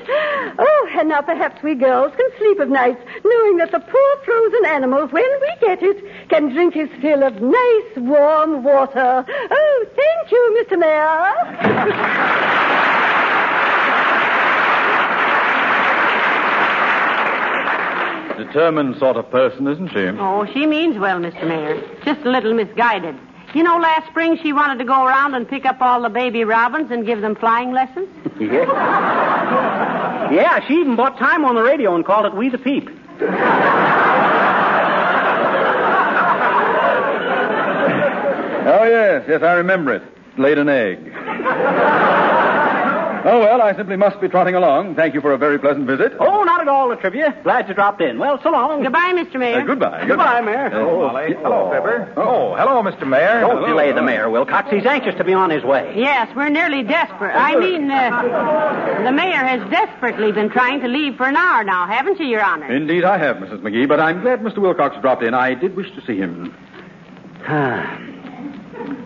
Oh, 0.59 0.72
and 1.03 1.09
now 1.09 1.21
perhaps 1.21 1.61
we 1.65 1.75
girls 1.75 2.13
can 2.17 2.29
sleep 2.39 2.61
of 2.61 2.69
nights 2.69 3.01
knowing 3.25 3.57
that 3.57 3.73
the 3.73 3.81
poor 3.81 4.17
frozen 4.25 4.65
animal, 4.67 5.09
when 5.09 5.25
we 5.41 5.53
get 5.61 5.83
it, 5.83 6.29
can 6.29 6.51
drink 6.51 6.75
his 6.75 6.89
fill 7.01 7.25
of 7.25 7.43
nice 7.43 7.97
warm 7.97 8.63
water. 8.63 9.25
Oh, 9.29 9.87
thank 9.97 10.31
you, 10.31 10.65
Mr. 10.65 10.79
Mayor. 10.79 11.35
Determined 18.39 18.97
sort 18.99 19.17
of 19.17 19.29
person, 19.29 19.67
isn't 19.67 19.89
she? 19.89 20.07
Oh, 20.21 20.47
she 20.55 20.67
means 20.67 20.99
well, 20.99 21.19
Mr. 21.19 21.49
Mayor. 21.49 21.83
Just 22.05 22.21
a 22.21 22.31
little 22.31 22.55
misguided. 22.55 23.17
You 23.55 23.65
know, 23.65 23.77
last 23.77 24.09
spring 24.09 24.39
she 24.41 24.53
wanted 24.53 24.79
to 24.79 24.85
go 24.85 25.05
around 25.05 25.35
and 25.35 25.49
pick 25.49 25.67
up 25.67 25.81
all 25.81 26.01
the 26.01 26.09
baby 26.09 26.45
robins 26.45 26.93
and 26.93 27.05
give 27.05 27.23
them 27.23 27.35
flying 27.35 27.73
lessons. 27.73 28.09
Yeah. 28.41 29.82
Yeah, 30.35 30.67
she 30.67 30.75
even 30.75 30.97
bought 30.97 31.19
time 31.19 31.45
on 31.45 31.55
the 31.55 31.63
radio 31.63 31.95
and 31.95 32.05
called 32.05 32.27
it 32.27 32.35
We 32.35 32.49
the 32.49 32.59
Peep. 32.59 32.89
Oh, 38.65 38.85
yes, 38.85 39.25
yes, 39.29 39.43
I 39.43 39.55
remember 39.55 39.93
it. 39.93 40.03
Laid 40.39 40.57
an 40.57 40.69
egg. 40.69 42.22
Oh, 43.25 43.41
well, 43.41 43.63
I 43.63 43.75
simply 43.77 43.97
must 43.97 44.21
be 44.21 44.29
trotting 44.29 44.55
along. 44.55 44.95
Thank 44.95 45.15
you 45.15 45.21
for 45.21 45.33
a 45.33 45.39
very 45.39 45.59
pleasant 45.59 45.87
visit. 45.87 46.13
Oh, 46.19 46.45
not 46.45 46.61
at 46.61 46.69
all, 46.69 46.89
Latrivia. 46.89 47.43
Glad 47.43 47.69
you 47.69 47.75
dropped 47.75 48.01
in. 48.01 48.19
Well, 48.19 48.41
so 48.43 48.51
long. 48.51 48.83
Goodbye, 48.83 49.13
Mr. 49.15 49.39
Mayor. 49.39 49.61
Uh, 49.61 49.65
goodbye. 49.65 50.05
Goodbye, 50.07 50.41
Mayor. 50.41 50.71
Hello, 50.71 51.09
Molly. 51.09 51.35
Hello, 51.35 51.71
Fibber. 51.71 52.13
Oh, 52.17 52.55
hello, 52.55 52.83
Mr. 52.83 53.07
Mayor. 53.07 53.41
Don't 53.41 53.57
Hello. 53.57 53.67
delay 53.67 53.93
the 53.93 54.03
mayor, 54.03 54.29
Wilcox. 54.31 54.71
He's 54.71 54.87
anxious 54.87 55.15
to 55.17 55.25
be 55.25 55.33
on 55.33 55.51
his 55.51 55.63
way. 55.63 55.95
Yes, 55.97 56.29
we're 56.37 56.49
nearly 56.49 56.83
desperate. 56.83 57.35
I 57.35 57.57
mean, 57.57 57.91
uh, 57.91 59.03
the 59.05 59.13
mayor 59.13 59.45
has 59.45 59.71
desperately 59.71 60.33
been 60.33 60.51
trying 60.51 60.81
to 60.81 60.89
leave 60.89 61.17
for 61.17 61.27
an 61.27 61.37
hour 61.37 61.65
now, 61.65 61.87
haven't 61.87 62.19
you, 62.21 62.27
Your 62.27 62.43
Honor? 62.43 62.73
Indeed, 62.75 63.05
I 63.05 63.19
have, 63.19 63.37
Mrs. 63.37 63.61
McGee, 63.61 63.89
but 63.89 64.01
I'm 64.01 64.21
glad 64.23 64.41
Mr. 64.41 64.59
Wilcox 64.59 64.97
dropped 65.01 65.23
in. 65.23 65.35
I 65.35 65.55
did 65.55 65.77
wish 65.77 65.91
to 65.95 66.05
see 66.07 66.17
him. 66.17 66.55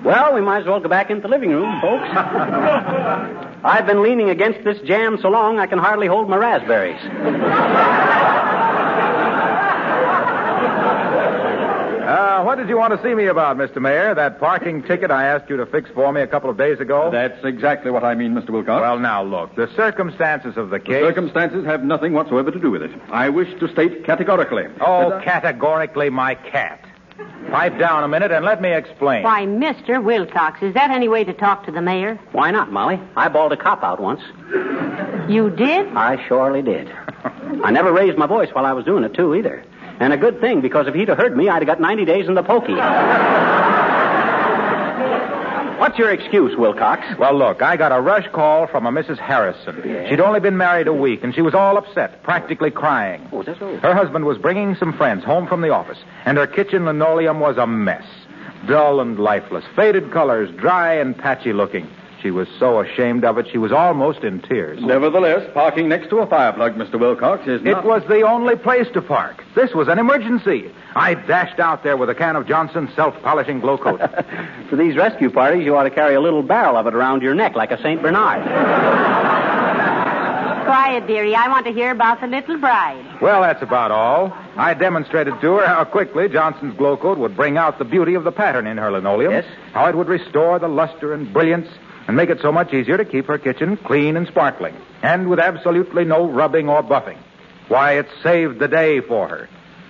well, 0.04 0.35
we 0.35 0.40
might 0.40 0.61
as 0.61 0.66
well 0.66 0.80
go 0.80 0.88
back 0.88 1.11
into 1.11 1.23
the 1.23 1.28
living 1.28 1.50
room, 1.50 1.80
folks. 1.80 3.45
I've 3.66 3.85
been 3.87 4.02
leaning 4.02 4.30
against 4.30 4.62
this 4.64 4.78
jam 4.87 5.18
so 5.20 5.28
long 5.28 5.58
I 5.58 5.66
can 5.66 5.78
hardly 5.80 6.06
hold 6.06 6.28
my 6.28 6.37
raspberries. 6.37 7.00
Uh, 12.06 12.44
what 12.44 12.54
did 12.56 12.68
you 12.68 12.76
want 12.78 12.92
to 12.96 13.02
see 13.02 13.12
me 13.16 13.26
about, 13.26 13.56
Mr. 13.56 13.80
Mayor? 13.82 14.14
That 14.14 14.38
parking 14.38 14.80
ticket 14.85 15.11
I 15.11 15.25
asked 15.26 15.50
you 15.50 15.56
to 15.56 15.66
fix 15.66 15.90
for 15.90 16.12
me 16.12 16.20
a 16.20 16.26
couple 16.28 16.49
of 16.49 16.56
days 16.56 16.78
ago? 16.78 17.11
That's 17.11 17.44
exactly 17.44 17.90
what 17.90 18.04
I 18.04 18.14
mean, 18.14 18.32
Mr. 18.32 18.50
Wilcox. 18.50 18.80
Well, 18.80 19.00
now, 19.00 19.25
look. 19.25 19.56
The 19.56 19.68
circumstances 19.75 20.56
of 20.56 20.70
the 20.70 20.78
the 20.78 20.85
case. 20.85 21.02
circumstances 21.02 21.64
have 21.64 21.82
nothing 21.82 22.12
whatsoever 22.12 22.52
to 22.52 22.61
do 22.61 22.70
with 22.70 22.82
it. 22.82 22.92
I 23.11 23.28
wish 23.30 23.49
to 23.58 23.66
state 23.73 24.04
categorically. 24.04 24.66
Oh, 24.80 25.14
I- 25.14 25.25
categorically, 25.25 26.08
my 26.11 26.37
cat. 26.37 26.86
Pipe 27.50 27.78
down 27.78 28.02
a 28.04 28.08
minute 28.08 28.32
and 28.32 28.44
let 28.44 28.61
me 28.61 28.73
explain. 28.73 29.23
Why, 29.23 29.46
Mr. 29.46 30.02
Wilcox, 30.02 30.62
is 30.62 30.75
that 30.75 30.90
any 30.90 31.08
way 31.08 31.25
to 31.25 31.32
talk 31.32 31.64
to 31.66 31.73
the 31.73 31.80
mayor? 31.80 32.18
Why 32.32 32.50
not, 32.50 32.73
Molly? 32.73 33.00
I 33.16 33.28
bawled 33.28 33.52
a 33.52 33.56
cop 33.56 33.82
out 33.82 34.00
once. 34.00 34.20
You 35.30 35.50
did? 35.50 35.88
I 35.88 36.23
surely 36.26 36.62
did. 36.62 36.92
I 37.64 37.70
never 37.70 37.92
raised 37.92 38.18
my 38.18 38.26
voice 38.26 38.50
while 38.52 38.66
I 38.66 38.73
was 38.73 38.85
doing 38.85 39.04
it, 39.04 39.14
too, 39.14 39.35
either. 39.35 39.64
And 39.99 40.12
a 40.12 40.16
good 40.16 40.40
thing, 40.40 40.61
because 40.61 40.87
if 40.88 40.94
he'd 40.94 41.08
have 41.08 41.16
heard 41.16 41.37
me, 41.37 41.49
I'd 41.49 41.62
have 41.62 41.66
got 41.66 41.80
90 41.80 42.04
days 42.04 42.28
in 42.28 42.35
the 42.35 42.42
pokey. 42.42 42.75
What's 45.78 45.99
your 45.99 46.11
excuse, 46.11 46.56
Wilcox? 46.56 47.02
Well, 47.18 47.37
look, 47.37 47.61
I 47.61 47.76
got 47.76 47.92
a 47.92 48.00
rush 48.00 48.26
call 48.33 48.66
from 48.66 48.87
a 48.87 48.90
Mrs. 48.90 49.18
Harrison. 49.18 49.83
She'd 50.09 50.21
only 50.21 50.40
been 50.40 50.56
married 50.56 50.88
a 50.88 50.92
week, 50.92 51.23
and 51.23 51.35
she 51.35 51.42
was 51.42 51.54
all 51.54 51.76
upset, 51.76 52.23
practically 52.23 52.71
crying. 52.71 53.28
Oh, 53.30 53.40
is 53.40 53.47
that 53.47 53.59
so? 53.59 53.76
Her 53.78 53.95
husband 53.95 54.25
was 54.25 54.38
bringing 54.38 54.75
some 54.75 54.92
friends 54.95 55.23
home 55.23 55.47
from 55.47 55.61
the 55.61 55.68
office, 55.71 55.99
and 56.25 56.38
her 56.38 56.47
kitchen 56.47 56.87
linoleum 56.87 57.40
was 57.40 57.59
a 57.59 57.66
mess. 57.66 58.04
Dull 58.66 59.00
and 59.00 59.18
lifeless, 59.18 59.64
faded 59.76 60.11
colors, 60.12 60.50
dry 60.56 60.95
and 60.95 61.16
patchy 61.16 61.52
looking. 61.52 61.88
She 62.26 62.33
was 62.33 62.49
so 62.59 62.80
ashamed 62.80 63.25
of 63.25 63.38
it, 63.38 63.47
she 63.52 63.56
was 63.56 63.71
almost 63.71 64.25
in 64.25 64.42
tears. 64.42 64.80
Nevertheless, 64.83 65.49
parking 65.54 65.88
next 65.88 66.09
to 66.09 66.18
a 66.18 66.26
fire 66.26 66.52
plug, 66.52 66.75
Mr. 66.75 66.99
Wilcox, 66.99 67.47
is 67.47 67.62
not... 67.62 67.85
It 67.85 67.87
was 67.87 68.02
the 68.09 68.23
only 68.23 68.56
place 68.56 68.88
to 68.95 69.00
park. 69.00 69.45
This 69.54 69.73
was 69.75 69.87
an 69.87 70.00
emergency. 70.00 70.73
I 70.97 71.14
dashed 71.14 71.61
out 71.61 71.85
there 71.85 71.97
with 71.97 72.11
a 72.11 72.16
can 72.16 72.35
of 72.35 72.49
Johnson's 72.49 72.92
self-polishing 72.97 73.61
Glo-Coat. 73.61 74.00
For 74.68 74.75
these 74.75 74.97
rescue 74.97 75.30
parties, 75.30 75.64
you 75.64 75.76
ought 75.76 75.85
to 75.85 75.90
carry 75.90 76.16
a 76.16 76.21
little 76.21 76.42
barrel 76.42 76.76
of 76.76 76.88
it 76.88 76.95
around 76.95 77.23
your 77.23 77.37
neck 77.37 77.54
like 77.54 77.71
a 77.71 77.80
St. 77.80 78.02
Bernard. 78.02 78.42
Quiet, 80.66 81.06
dearie. 81.06 81.37
I 81.37 81.47
want 81.47 81.64
to 81.66 81.73
hear 81.73 81.92
about 81.92 82.21
the 82.21 82.26
little 82.26 82.59
bride. 82.59 83.21
well, 83.23 83.42
that's 83.42 83.62
about 83.62 83.92
all. 83.92 84.37
I 84.56 84.75
demonstrated 84.75 85.40
to 85.42 85.59
her 85.59 85.66
how 85.68 85.85
quickly 85.85 86.28
Johnson's 86.28 86.76
Glo-Coat 86.76 87.18
would 87.18 87.37
bring 87.37 87.56
out 87.56 87.78
the 87.78 87.85
beauty 87.85 88.14
of 88.14 88.25
the 88.25 88.33
pattern 88.33 88.66
in 88.66 88.78
her 88.78 88.90
linoleum. 88.90 89.30
Yes? 89.30 89.45
How 89.73 89.87
it 89.87 89.95
would 89.95 90.09
restore 90.09 90.59
the 90.59 90.66
luster 90.66 91.12
and 91.12 91.33
brilliance 91.33 91.68
and 92.06 92.16
make 92.16 92.30
it 92.30 92.40
so 92.40 92.52
much 92.52 92.72
easier 92.72 92.96
to 92.96 93.04
keep 93.04 93.26
her 93.26 93.38
kitchen 93.38 93.76
clean 93.78 94.16
and 94.16 94.26
sparkling, 94.28 94.75
and 95.02 95.28
with 95.28 95.38
absolutely 95.38 96.04
no 96.04 96.28
rubbing 96.28 96.68
or 96.68 96.82
buffing. 96.82 97.18
Why, 97.68 97.98
it 97.98 98.06
saved 98.22 98.58
the 98.58 98.68
day 98.68 99.00
for 99.00 99.28
her. 99.28 99.48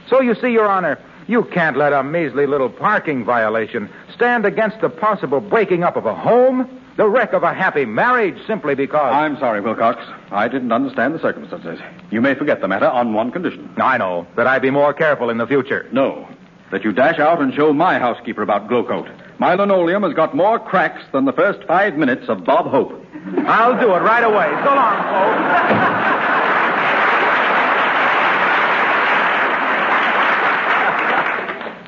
So 0.08 0.20
you 0.20 0.34
see, 0.34 0.48
Your 0.48 0.66
Honor, 0.66 0.98
you 1.26 1.44
can't 1.44 1.76
let 1.76 1.92
a 1.92 2.02
measly 2.02 2.46
little 2.46 2.70
parking 2.70 3.24
violation 3.24 3.90
stand 4.14 4.46
against 4.46 4.80
the 4.80 4.88
possible 4.88 5.40
breaking 5.40 5.82
up 5.82 5.96
of 5.96 6.06
a 6.06 6.14
home, 6.14 6.82
the 6.96 7.08
wreck 7.08 7.32
of 7.34 7.42
a 7.42 7.52
happy 7.52 7.84
marriage, 7.84 8.38
simply 8.46 8.74
because. 8.74 9.12
I'm 9.12 9.36
sorry, 9.38 9.60
Wilcox. 9.60 10.00
I 10.30 10.48
didn't 10.48 10.72
understand 10.72 11.14
the 11.14 11.20
circumstances. 11.20 11.78
You 12.10 12.20
may 12.22 12.34
forget 12.34 12.60
the 12.60 12.68
matter 12.68 12.86
on 12.86 13.12
one 13.12 13.30
condition. 13.32 13.74
I 13.76 13.98
know 13.98 14.26
that 14.36 14.46
I 14.46 14.58
be 14.58 14.70
more 14.70 14.94
careful 14.94 15.28
in 15.28 15.36
the 15.36 15.46
future. 15.46 15.86
No, 15.92 16.28
that 16.70 16.84
you 16.84 16.92
dash 16.92 17.18
out 17.18 17.42
and 17.42 17.52
show 17.52 17.72
my 17.72 17.98
housekeeper 17.98 18.42
about 18.42 18.68
Glo-Coat. 18.68 19.08
My 19.38 19.54
linoleum 19.54 20.02
has 20.02 20.14
got 20.14 20.34
more 20.34 20.58
cracks 20.58 21.02
than 21.12 21.24
the 21.26 21.32
first 21.32 21.66
five 21.66 21.96
minutes 21.96 22.28
of 22.28 22.44
Bob 22.44 22.66
Hope. 22.66 23.04
I'll 23.46 23.78
do 23.78 23.92
it 23.94 23.98
right 23.98 24.24
away. 24.24 24.48
So 24.64 24.74
long, 24.74 24.96
folks. 25.12 26.02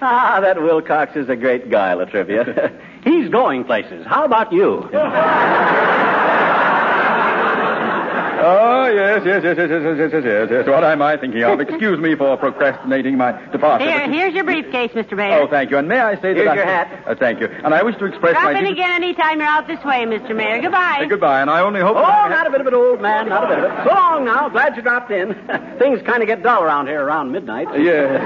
Ah, 0.01 0.39
that 0.41 0.63
Wilcox 0.63 1.17
is 1.17 1.29
a 1.29 1.35
great 1.35 1.71
guy, 1.71 1.93
Latrivia. 1.93 2.73
He's 3.05 3.29
going 3.31 3.65
places. 3.65 4.07
How 4.07 4.25
about 4.25 4.53
you? 4.53 4.89
Oh, 8.41 8.87
yes, 8.87 9.23
yes, 9.25 9.43
yes, 9.43 9.57
yes, 9.59 9.69
yes, 9.71 9.83
yes, 9.99 10.11
yes, 10.13 10.25
yes, 10.25 10.49
yes. 10.51 10.67
What 10.67 10.85
am 10.85 11.03
I 11.03 11.17
thinking 11.17 11.43
of? 11.43 11.59
Excuse 11.61 11.99
me 11.99 12.15
for 12.15 12.37
procrastinating 12.37 13.17
my 13.17 13.33
departure. 13.51 13.85
Here, 13.85 14.09
here's 14.11 14.33
your 14.35 14.45
briefcase, 14.45 14.93
Mr. 14.93 15.17
Mayor. 15.17 15.41
Oh, 15.43 15.49
thank 15.49 15.71
you. 15.71 15.79
And 15.79 15.89
may 15.89 15.99
I 15.99 16.15
say 16.17 16.35
that 16.35 16.37
Here's 16.37 16.49
I... 16.49 16.55
your 16.55 16.65
hat. 16.65 17.05
Uh, 17.07 17.15
thank 17.19 17.41
you. 17.41 17.47
And 17.49 17.75
I 17.75 17.83
wish 17.83 17.97
to 17.97 18.05
express 18.07 18.33
Drop 18.35 18.45
my... 18.53 18.59
in 18.59 18.65
deep- 18.65 18.75
again 18.75 18.93
any 19.03 19.13
time 19.15 19.41
you're 19.41 19.49
out 19.49 19.67
this 19.67 19.83
way, 19.85 20.05
Mr. 20.07 20.37
Mayor. 20.37 20.63
Goodbye. 20.63 21.01
Uh, 21.03 21.09
goodbye, 21.09 21.41
and 21.41 21.51
I 21.51 21.61
only 21.61 21.81
hope... 21.81 21.97
Oh, 21.97 22.01
not 22.01 22.47
a 22.47 22.51
bit 22.51 22.61
of 22.61 22.67
it, 22.69 22.75
old 22.75 23.01
man. 23.03 23.29
Not 23.29 23.45
a 23.45 23.49
bit 23.49 23.59
of 23.59 23.65
it. 23.73 23.85
So 23.89 23.95
long 23.95 24.25
now. 24.25 24.49
Glad 24.49 24.77
you 24.77 24.83
dropped 24.83 25.11
in. 25.11 25.35
Things 25.79 26.01
kind 26.03 26.23
of 26.23 26.29
get 26.29 26.43
dull 26.43 26.63
around 26.63 26.87
here 26.87 27.03
around 27.05 27.33
midnight. 27.33 27.67
Yes, 27.81 28.23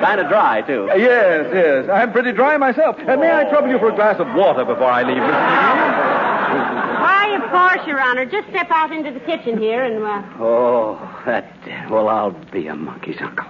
Kind 0.00 0.18
of 0.18 0.28
dry, 0.28 0.62
too. 0.62 0.86
yes, 0.96 1.46
yes. 1.52 1.52
Yes, 1.52 1.90
I'm 1.92 2.10
pretty 2.10 2.32
dry 2.32 2.56
myself. 2.56 2.96
Uh, 2.98 3.16
may 3.18 3.30
I 3.30 3.44
trouble 3.50 3.68
you 3.68 3.78
for 3.78 3.90
a 3.90 3.94
glass 3.94 4.18
of 4.18 4.32
water 4.34 4.64
before 4.64 4.86
I 4.90 5.02
leave, 5.02 5.18
Mr. 5.18 5.28
McGee? 5.28 5.89
Course, 7.50 7.86
Your 7.86 8.00
Honor. 8.00 8.24
Just 8.24 8.48
step 8.48 8.70
out 8.70 8.92
into 8.92 9.10
the 9.12 9.20
kitchen 9.20 9.58
here 9.58 9.82
and, 9.84 10.02
uh, 10.04 10.22
Oh, 10.38 11.22
that. 11.26 11.52
Well, 11.90 12.08
I'll 12.08 12.30
be 12.52 12.66
a 12.68 12.74
monkey's 12.76 13.16
uncle. 13.20 13.46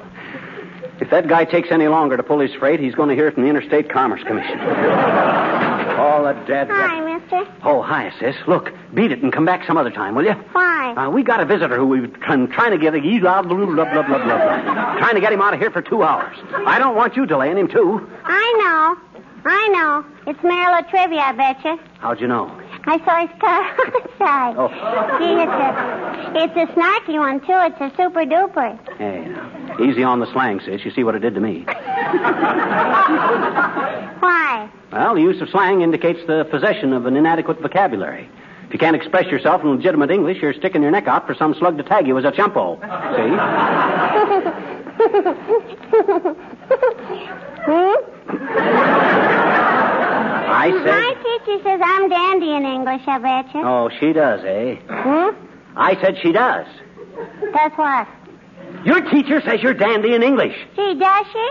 If 1.00 1.10
that 1.10 1.28
guy 1.28 1.44
takes 1.44 1.70
any 1.70 1.88
longer 1.88 2.16
to 2.16 2.22
pull 2.22 2.40
his 2.40 2.52
freight, 2.54 2.78
he's 2.80 2.94
going 2.94 3.08
to 3.08 3.14
hear 3.14 3.28
it 3.28 3.34
from 3.34 3.42
the 3.44 3.48
Interstate 3.48 3.90
Commerce 3.90 4.22
Commission. 4.24 4.58
All 4.60 6.24
that 6.24 6.46
dead. 6.46 6.68
Hi, 6.70 7.00
mister. 7.18 7.46
Oh, 7.64 7.82
hi, 7.82 8.12
sis. 8.18 8.34
Look, 8.46 8.72
beat 8.94 9.12
it 9.12 9.22
and 9.22 9.32
come 9.32 9.44
back 9.44 9.66
some 9.66 9.76
other 9.76 9.90
time, 9.90 10.14
will 10.14 10.24
you? 10.24 10.32
Why? 10.52 10.94
Uh, 10.96 11.10
we 11.10 11.22
got 11.22 11.40
a 11.40 11.44
visitor 11.44 11.76
who 11.76 11.86
we've 11.86 12.12
been 12.20 12.48
trying 12.48 12.70
to 12.72 12.78
get 12.78 12.94
a 12.94 13.00
blah, 13.00 13.42
blah, 13.42 13.66
blah, 13.66 13.66
blah, 13.66 14.02
blah, 14.02 14.04
blah, 14.24 14.98
trying 14.98 15.14
to 15.14 15.20
get 15.20 15.32
him 15.32 15.40
out 15.42 15.52
of 15.54 15.60
here 15.60 15.70
for 15.70 15.82
two 15.82 16.02
hours. 16.02 16.36
I 16.66 16.78
don't 16.78 16.96
want 16.96 17.16
you 17.16 17.26
delaying 17.26 17.58
him 17.58 17.68
too. 17.68 18.06
I 18.24 18.96
know. 18.96 19.20
I 19.44 19.68
know. 19.68 20.04
It's 20.26 20.42
Mayor 20.42 20.66
Latrivia, 20.66 21.20
I 21.20 21.32
bet 21.32 21.64
you. 21.64 21.78
How'd 21.98 22.20
you 22.20 22.26
know? 22.28 22.50
I 22.84 22.98
saw 23.04 23.20
his 23.26 23.30
car 23.40 23.62
outside. 23.96 24.54
Oh. 24.56 24.68
Gee, 25.18 25.36
it's 25.42 25.52
a, 25.52 26.44
it's 26.44 26.56
a 26.56 26.66
snarky 26.74 27.18
one, 27.18 27.40
too. 27.40 27.52
It's 27.52 27.80
a 27.80 27.90
super 27.96 28.24
duper. 28.24 28.78
Hey, 28.96 29.26
now, 29.28 29.76
easy 29.80 30.02
on 30.02 30.20
the 30.20 30.26
slang, 30.32 30.60
sis. 30.60 30.84
You 30.84 30.90
see 30.90 31.04
what 31.04 31.14
it 31.14 31.20
did 31.20 31.34
to 31.34 31.40
me. 31.40 31.64
Why? 34.20 34.68
Well, 34.92 35.14
the 35.14 35.20
use 35.20 35.40
of 35.40 35.48
slang 35.50 35.82
indicates 35.82 36.20
the 36.26 36.44
possession 36.50 36.92
of 36.92 37.06
an 37.06 37.16
inadequate 37.16 37.60
vocabulary. 37.60 38.28
If 38.66 38.72
you 38.74 38.78
can't 38.78 38.96
express 38.96 39.26
yourself 39.26 39.62
in 39.62 39.70
legitimate 39.76 40.10
English, 40.10 40.38
you're 40.40 40.54
sticking 40.54 40.82
your 40.82 40.90
neck 40.92 41.06
out 41.08 41.26
for 41.26 41.34
some 41.34 41.54
slug 41.54 41.76
to 41.78 41.82
tag 41.82 42.06
you 42.06 42.16
as 42.18 42.24
a 42.24 42.32
chumpo. 42.32 42.78
See? 43.16 43.36
Hmm? 47.60 47.92
I 50.60 50.68
My 50.70 51.14
teacher 51.24 51.62
says 51.64 51.80
I'm 51.82 52.08
dandy 52.10 52.52
in 52.52 52.66
English, 52.66 53.00
I 53.06 53.18
betcha. 53.18 53.62
Oh, 53.64 53.88
she 53.98 54.12
does, 54.12 54.44
eh? 54.44 54.76
Hmm? 54.88 55.30
I 55.74 55.98
said 56.02 56.18
she 56.20 56.32
does. 56.32 56.66
That's 57.54 57.78
what? 57.78 58.06
Your 58.84 59.00
teacher 59.10 59.40
says 59.40 59.62
you're 59.62 59.72
dandy 59.72 60.14
in 60.14 60.22
English. 60.22 60.54
Gee, 60.76 60.94
does 60.98 61.26
she? 61.32 61.50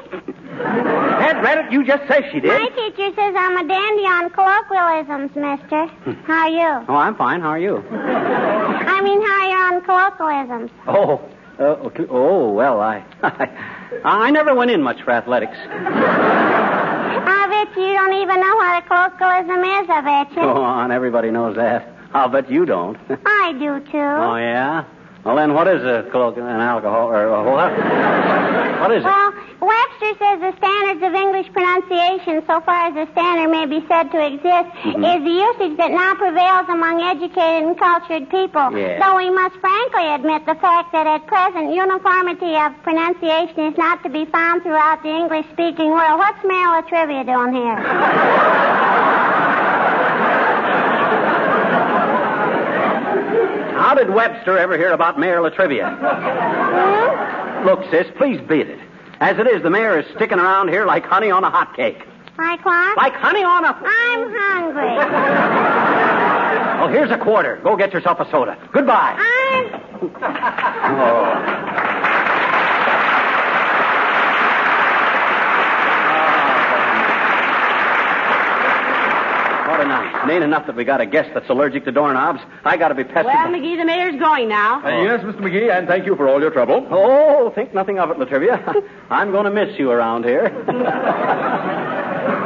Ed 0.60 1.42
read 1.42 1.66
it. 1.66 1.72
You 1.72 1.84
just 1.86 2.08
said 2.08 2.30
she 2.32 2.40
did. 2.40 2.50
My 2.50 2.70
teacher 2.70 3.10
says 3.16 3.34
I'm 3.36 3.58
a 3.58 3.68
dandy 3.68 4.04
on 4.04 4.30
colloquialisms, 4.30 5.36
mister. 5.36 5.88
How 6.26 6.42
are 6.42 6.50
you? 6.50 6.86
Oh, 6.88 6.96
I'm 6.96 7.16
fine. 7.16 7.42
How 7.42 7.50
are 7.50 7.60
you? 7.60 7.78
I 7.78 9.02
mean, 9.02 9.22
how 9.22 9.42
are 9.42 9.50
you 9.50 9.76
on 9.76 9.82
colloquialisms? 9.86 10.72
Oh, 10.88 11.20
uh, 11.60 11.88
okay. 11.88 12.06
oh 12.10 12.52
well, 12.52 12.80
I, 12.80 13.04
I 14.06 14.30
never 14.30 14.54
went 14.54 14.70
in 14.70 14.84
much 14.84 15.02
for 15.02 15.12
athletics. 15.12 15.58
I 17.12 17.48
bet 17.50 17.78
you 17.78 17.94
don't 17.94 18.14
even 18.14 18.40
know 18.40 18.56
what 18.56 18.84
a 18.84 18.88
colloquialism 18.88 19.64
is, 19.64 19.90
I 19.90 20.02
bet 20.02 20.30
you. 20.36 20.42
Go 20.42 20.62
on, 20.64 20.92
everybody 20.92 21.32
knows 21.32 21.56
that. 21.56 21.88
I'll 22.14 22.30
bet 22.30 22.50
you 22.52 22.66
don't. 22.66 22.98
I 23.26 23.54
do, 23.54 23.80
too. 23.92 23.98
oh 23.98 24.36
yeah. 24.36 24.86
Well, 25.24 25.36
then, 25.36 25.54
what 25.54 25.68
is 25.68 25.84
a 25.84 26.08
colloquial, 26.12 26.48
an 26.48 26.62
alcohol 26.62 27.08
or 27.10 27.26
a 27.26 27.44
what? 27.44 27.72
What 28.80 28.92
is 28.92 29.04
it? 29.04 29.06
Well, 29.06 29.29
Webster 30.10 30.26
says 30.26 30.40
the 30.42 30.58
standards 30.58 31.04
of 31.06 31.14
English 31.14 31.52
pronunciation, 31.54 32.42
so 32.48 32.62
far 32.62 32.88
as 32.90 32.96
a 33.08 33.12
standard 33.12 33.50
may 33.52 33.66
be 33.66 33.86
said 33.88 34.10
to 34.12 34.26
exist, 34.26 34.70
Mm-hmm. 34.80 35.04
is 35.04 35.24
the 35.24 35.36
usage 35.70 35.78
that 35.78 35.92
now 35.92 36.16
prevails 36.16 36.66
among 36.70 37.02
educated 37.02 37.68
and 37.68 37.78
cultured 37.78 38.30
people. 38.30 38.72
Though 38.72 39.18
we 39.18 39.30
must 39.30 39.56
frankly 39.62 40.08
admit 40.08 40.46
the 40.46 40.56
fact 40.56 40.92
that 40.94 41.06
at 41.06 41.28
present 41.28 41.74
uniformity 41.76 42.56
of 42.56 42.74
pronunciation 42.82 43.66
is 43.72 43.78
not 43.78 44.02
to 44.04 44.10
be 44.10 44.26
found 44.26 44.64
throughout 44.64 45.04
the 45.04 45.10
English-speaking 45.10 45.90
world. 45.90 46.18
What's 46.18 46.44
Mayor 46.44 46.82
Trivia 46.90 47.24
doing 47.24 47.54
here? 47.54 47.78
How 53.80 53.96
did 53.96 54.10
Webster 54.10 54.58
ever 54.58 54.78
hear 54.78 54.92
about 54.92 55.20
Mayor 55.20 55.40
Latrivia? 55.40 55.98
Hmm? 56.00 57.66
Look, 57.66 57.80
sis, 57.92 58.08
please 58.18 58.40
beat 58.48 58.68
it. 58.68 58.80
As 59.20 59.38
it 59.38 59.48
is, 59.48 59.62
the 59.62 59.70
mayor 59.70 60.00
is 60.00 60.06
sticking 60.16 60.40
around 60.40 60.70
here 60.70 60.86
like 60.86 61.06
honey 61.06 61.30
on 61.30 61.44
a 61.44 61.50
hot 61.50 61.76
cake. 61.76 62.06
Like 62.38 62.64
what? 62.64 62.96
Like 62.98 63.14
honey 63.14 63.44
on 63.44 63.66
a. 63.66 63.74
I'm 63.86 64.32
hungry. 64.34 65.96
Oh, 66.80 66.88
here's 66.88 67.12
a 67.12 67.18
quarter. 67.18 67.58
Go 67.62 67.76
get 67.76 67.92
yourself 67.92 68.22
a 68.22 68.32
soda. 68.32 68.58
Goodbye. 68.72 69.14
I'm... 69.20 69.66
What 70.00 70.14
oh. 70.24 71.99
A 79.80 79.88
night. 79.88 80.26
It 80.30 80.34
ain't 80.34 80.44
enough 80.44 80.68
that 80.68 80.76
we 80.76 80.84
got 80.84 81.02
a 81.02 81.06
guest 81.06 81.32
that's 81.34 81.50
allergic 81.50 81.86
to 81.86 81.92
doorknobs. 81.92 82.40
I 82.66 82.78
gotta 82.78 82.96
be 82.96 83.04
pestered. 83.04 83.26
well, 83.26 83.48
McGee, 83.48 83.78
the 83.78 83.86
mayor's 83.86 84.20
going 84.20 84.50
now. 84.50 84.84
Uh, 84.84 85.04
yes, 85.04 85.22
Mr. 85.22 85.40
McGee, 85.40 85.76
and 85.76 85.88
thank 85.88 86.06
you 86.06 86.16
for 86.16 86.28
all 86.28 86.40
your 86.40 86.52
trouble. 86.52 86.88
Oh, 86.90 87.52
think 87.56 87.74
nothing 87.74 88.00
of 88.00 88.10
it, 88.12 88.18
Latrivia. 88.18 88.84
I'm 89.10 89.32
going 89.32 89.46
to 89.46 89.52
miss 89.52 89.78
you 89.80 89.92
around 89.92 90.26
here. 90.26 90.50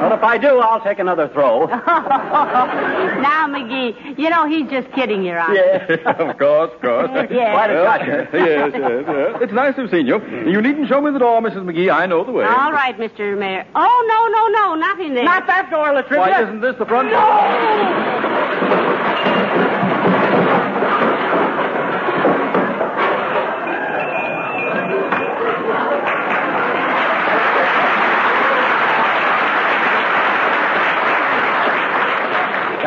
Well, 0.03 0.13
if 0.17 0.23
I 0.23 0.37
do, 0.37 0.59
I'll 0.59 0.83
take 0.83 0.99
another 0.99 1.29
throw. 1.29 1.65
now, 1.67 3.47
McGee, 3.47 4.19
you 4.19 4.29
know 4.29 4.45
he's 4.45 4.69
just 4.69 4.91
kidding, 4.93 5.23
Your 5.23 5.39
Honor. 5.39 5.55
Yeah. 5.55 6.11
of 6.29 6.37
course, 6.37 6.71
of 6.75 6.81
course. 6.81 7.09
Yes. 7.33 7.53
Quite 7.55 7.69
a 7.71 7.73
Well, 7.73 7.83
gotcha. 7.85 8.27
yes, 8.33 8.71
yes, 8.75 9.03
yes. 9.07 9.37
It's 9.41 9.53
nice 9.53 9.75
to 9.75 9.81
have 9.83 9.91
seen 9.91 10.05
you. 10.05 10.19
You 10.45 10.61
needn't 10.61 10.89
show 10.89 10.99
me 10.99 11.11
the 11.11 11.19
door, 11.19 11.39
Mrs. 11.41 11.63
McGee. 11.63 11.89
I 11.91 12.05
know 12.05 12.25
the 12.25 12.33
way. 12.33 12.43
All 12.43 12.71
right, 12.73 12.97
Mr. 12.97 13.37
Mayor. 13.37 13.65
Oh, 13.75 14.05
no, 14.11 14.27
no, 14.27 14.47
no, 14.49 14.75
not 14.75 14.99
in 14.99 15.13
there. 15.15 15.23
Not 15.23 15.47
that 15.47 15.71
door, 15.71 15.87
Latrivia. 15.87 16.17
Why, 16.17 16.43
isn't 16.43 16.59
this 16.59 16.75
the 16.77 16.85
front 16.85 17.09
door? 17.09 18.32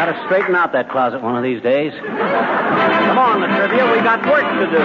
Got 0.06 0.12
to 0.12 0.24
straighten 0.26 0.54
out 0.54 0.70
that 0.70 0.88
closet 0.88 1.20
one 1.20 1.34
of 1.34 1.42
these 1.42 1.60
days. 1.62 1.92
Come 1.92 3.18
on, 3.18 3.40
Latrivia. 3.42 3.90
We 3.90 3.98
got 4.06 4.24
work 4.24 4.46
to 4.46 4.66
do. 4.70 4.78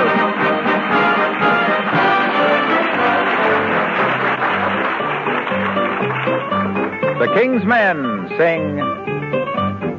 The 7.20 7.30
King's 7.40 7.64
Men 7.66 8.34
sing. 8.36 8.82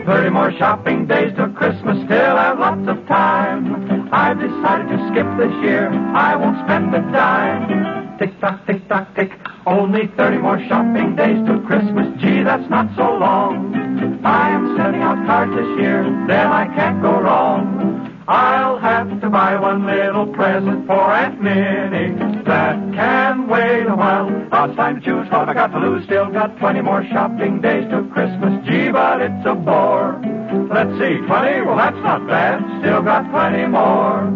Thirty 0.07 0.31
more 0.31 0.51
shopping 0.59 1.07
days 1.07 1.33
till 1.37 1.51
Christmas, 1.51 2.05
still 2.05 2.37
have 2.37 2.59
lots 2.59 2.89
of 2.89 3.07
time. 3.07 4.11
I've 4.13 4.41
decided 4.41 4.89
to 4.89 5.09
skip 5.13 5.29
this 5.39 5.55
year, 5.63 5.89
I 6.17 6.35
won't 6.35 6.59
spend 6.67 6.93
a 6.97 7.01
dime. 7.13 8.19
Tick 8.19 8.41
tock, 8.41 8.67
tick 8.67 8.89
tock, 8.89 9.15
tick, 9.15 9.31
only 9.67 10.09
thirty 10.17 10.39
more 10.39 10.59
shopping 10.67 11.15
days 11.15 11.39
till 11.47 11.61
Christmas, 11.61 12.09
gee, 12.21 12.43
that's 12.43 12.69
not 12.69 12.91
so 12.97 13.15
long. 13.15 13.82
I 14.25 14.51
am 14.51 14.77
sending 14.77 15.03
out 15.03 15.27
cards 15.27 15.53
this 15.53 15.81
year, 15.81 16.05
then 16.29 16.47
I 16.47 16.67
can't 16.75 17.03
go 17.03 17.21
wrong. 17.21 18.23
I'll 18.29 18.79
have 18.79 19.21
to 19.21 19.29
buy 19.29 19.59
one 19.59 19.85
little 19.85 20.27
present 20.29 20.87
for 20.87 21.13
Aunt 21.13 21.43
Minnie. 21.43 22.15
That 22.45 22.77
can 22.95 23.49
wait 23.49 23.87
a 23.87 23.97
while. 23.97 24.31
Now 24.31 24.67
it's 24.67 24.77
time 24.77 25.01
to 25.01 25.05
choose 25.05 25.29
what 25.31 25.49
I 25.49 25.55
got 25.55 25.73
to 25.73 25.81
lose. 25.81 26.05
Still 26.05 26.31
got 26.31 26.57
20 26.59 26.83
more 26.83 27.05
shopping 27.11 27.61
days 27.61 27.89
till 27.91 28.05
Christmas. 28.09 28.65
Gee, 28.65 28.93
but 28.93 29.21
it's 29.21 29.45
a 29.45 29.55
bore. 29.55 30.21
Let's 30.71 30.93
see, 31.01 31.19
20? 31.19 31.27
Well, 31.67 31.77
that's 31.77 31.97
not 31.97 32.27
bad. 32.29 32.63
Still 32.81 33.03
got 33.03 33.29
plenty 33.33 33.67
more. 33.67 34.31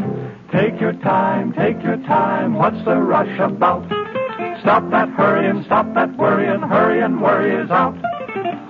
Take 0.50 0.80
your 0.80 0.94
time, 0.94 1.52
take 1.52 1.80
your 1.82 1.98
time. 1.98 2.54
What's 2.54 2.84
the 2.84 2.96
rush 2.96 3.38
about? 3.38 3.86
Stop 4.62 4.90
that 4.90 5.10
hurrying, 5.10 5.62
stop 5.64 5.94
that 5.94 6.16
worrying. 6.16 6.60
Hurry 6.60 7.02
and 7.02 7.22
worry 7.22 7.54
is 7.54 7.70
out. 7.70 7.96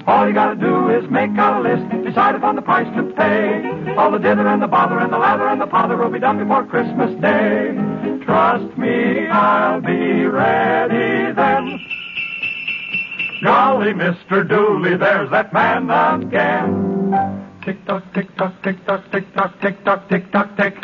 All 0.06 0.28
you 0.28 0.32
gotta 0.32 0.54
do 0.54 0.88
is 0.90 1.10
make 1.10 1.36
out 1.36 1.66
a 1.66 1.68
list, 1.68 2.04
decide 2.04 2.36
upon 2.36 2.54
the 2.54 2.62
price 2.62 2.86
to 2.96 3.02
pay. 3.14 3.94
All 3.96 4.12
the 4.12 4.18
dither 4.18 4.46
and 4.46 4.62
the 4.62 4.68
bother 4.68 5.00
and 5.00 5.12
the 5.12 5.18
lather 5.18 5.48
and 5.48 5.60
the 5.60 5.66
pother 5.66 5.96
will 5.96 6.10
be 6.10 6.20
done 6.20 6.38
before 6.38 6.64
Christmas 6.64 7.10
Day. 7.20 7.74
Trust 8.24 8.78
me, 8.78 9.26
I'll 9.26 9.80
be 9.80 10.24
ready 10.26 11.32
then. 11.32 11.80
Golly, 13.42 13.92
Mr. 13.94 14.48
Dooley, 14.48 14.96
there's 14.96 15.30
that 15.30 15.52
man 15.52 15.90
again. 15.90 17.56
Tick 17.64 17.84
tock, 17.84 18.04
tick 18.14 18.28
tock, 18.36 18.54
tick 18.62 18.84
tock, 18.86 19.10
tick 19.10 19.34
tock, 19.34 19.60
tick 19.60 19.84
tock, 19.84 20.08
tick 20.08 20.30
tock, 20.30 20.56
tick. 20.56 20.76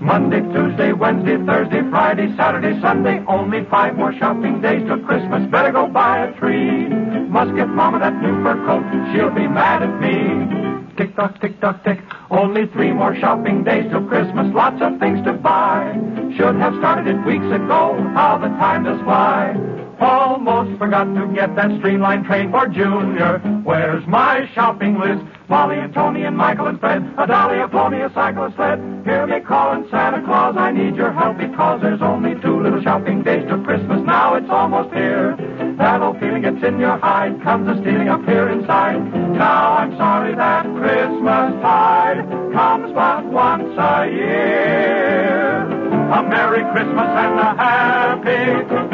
Monday, 0.00 0.40
Tuesday, 0.40 0.92
Wednesday, 0.92 1.36
Thursday, 1.44 1.82
Friday, 1.90 2.34
Saturday, 2.36 2.80
Sunday. 2.80 3.22
Only 3.28 3.64
five 3.70 3.96
more 3.96 4.14
shopping 4.14 4.62
days 4.62 4.82
till 4.86 5.00
Christmas. 5.00 5.50
Better 5.50 5.72
go 5.72 5.88
buy 5.88 6.26
a 6.26 6.38
tree. 6.38 7.05
Must 7.36 7.54
get 7.54 7.68
Mama 7.68 7.98
that 7.98 8.14
new 8.22 8.42
fur 8.42 8.56
coat. 8.64 8.82
She'll 9.12 9.28
be 9.28 9.46
mad 9.46 9.82
at 9.82 10.00
me. 10.00 10.96
Tick 10.96 11.14
tock, 11.16 11.38
tick 11.38 11.60
tock, 11.60 11.84
tick. 11.84 12.00
Only 12.30 12.66
three 12.68 12.92
more 12.92 13.14
shopping 13.14 13.62
days 13.62 13.90
till 13.90 14.08
Christmas. 14.08 14.54
Lots 14.54 14.80
of 14.80 14.98
things 14.98 15.22
to 15.26 15.34
buy. 15.34 15.92
Should 16.34 16.56
have 16.56 16.72
started 16.78 17.06
it 17.06 17.26
weeks 17.26 17.44
ago. 17.44 17.92
How 18.14 18.38
the 18.38 18.48
time 18.56 18.84
does 18.84 18.98
fly. 19.02 19.52
Almost 20.00 20.78
forgot 20.78 21.12
to 21.14 21.30
get 21.34 21.54
that 21.56 21.76
streamlined 21.76 22.24
train 22.24 22.50
for 22.50 22.68
Junior. 22.68 23.36
Where's 23.64 24.06
my 24.06 24.48
shopping 24.54 24.98
list? 24.98 25.22
Molly 25.48 25.78
and 25.78 25.94
Tony 25.94 26.24
and 26.24 26.36
Michael 26.36 26.66
and 26.66 26.80
Fred, 26.80 27.02
a 27.18 27.26
dolly, 27.26 27.60
a 27.60 27.68
pony, 27.68 28.02
a 28.02 28.12
cycle, 28.12 28.44
a 28.44 28.54
sled. 28.56 28.78
Hear 29.04 29.26
me 29.28 29.40
calling 29.40 29.88
Santa 29.90 30.20
Claus, 30.24 30.56
I 30.56 30.72
need 30.72 30.96
your 30.96 31.12
help 31.12 31.38
because 31.38 31.80
there's 31.82 32.02
only 32.02 32.34
two 32.40 32.60
little 32.60 32.82
shopping 32.82 33.22
days 33.22 33.46
to 33.48 33.62
Christmas. 33.62 34.02
Now 34.04 34.34
it's 34.34 34.50
almost 34.50 34.92
here. 34.92 35.36
That 35.78 36.02
old 36.02 36.18
feeling 36.18 36.42
gets 36.42 36.64
in 36.64 36.80
your 36.80 36.98
hide, 36.98 37.40
comes 37.42 37.68
a 37.68 37.80
stealing 37.80 38.08
up 38.08 38.24
here 38.24 38.48
inside. 38.48 38.98
Now 39.34 39.74
I'm 39.74 39.96
sorry 39.96 40.34
that 40.34 40.64
Christmas 40.64 41.62
tide 41.62 42.26
comes 42.52 42.92
but 42.92 43.26
once 43.26 43.74
a 43.78 44.06
year. 44.10 45.62
A 46.10 46.22
Merry 46.22 46.62
Christmas 46.72 47.06
and 47.06 47.38
a 47.38 47.54
Happy 47.54 48.85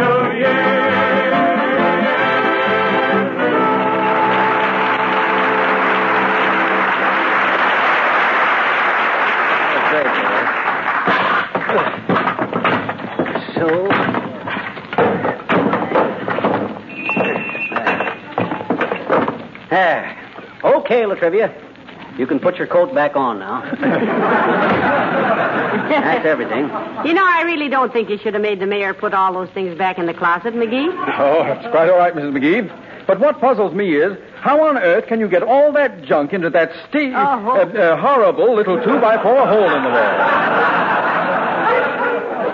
Okay, 20.92 21.05
Latrivia. 21.05 21.48
You 22.18 22.26
can 22.26 22.38
put 22.38 22.57
your 22.57 22.66
coat 22.66 22.94
back 22.94 23.16
on 23.16 23.38
now. 23.38 23.62
That's 25.88 26.26
everything. 26.26 26.64
You 27.07 27.14
know, 27.14 27.24
I 27.26 27.40
really 27.46 27.70
don't 27.70 27.90
think 27.94 28.11
you 28.11 28.18
should 28.18 28.35
have 28.35 28.42
made 28.42 28.61
the 28.61 28.66
mayor 28.66 28.92
put 28.92 29.14
all 29.14 29.33
those 29.33 29.48
things 29.55 29.78
back 29.78 29.96
in 29.98 30.05
the 30.05 30.12
closet, 30.12 30.52
McGee. 30.52 30.88
Oh, 31.18 31.44
that's 31.44 31.66
quite 31.70 31.88
all 31.88 31.96
right, 31.96 32.14
Mrs. 32.14 32.33
McGee. 32.37 33.07
But 33.07 33.20
what 33.20 33.40
puzzles 33.40 33.72
me 33.74 33.96
is, 33.96 34.18
how 34.40 34.62
on 34.68 34.76
earth 34.76 35.07
can 35.07 35.18
you 35.18 35.28
get 35.28 35.42
all 35.42 35.72
that 35.72 36.02
junk 36.05 36.35
into 36.35 36.50
that 36.50 36.70
ste- 36.90 37.14
Oh. 37.14 37.57
uh, 37.57 37.64
uh, 37.64 37.96
horrible 37.98 38.55
little 38.55 38.76
two-by-four 38.83 39.46
hole 39.46 39.64
in 39.74 39.83
the 39.83 39.88
wall? 39.88 40.12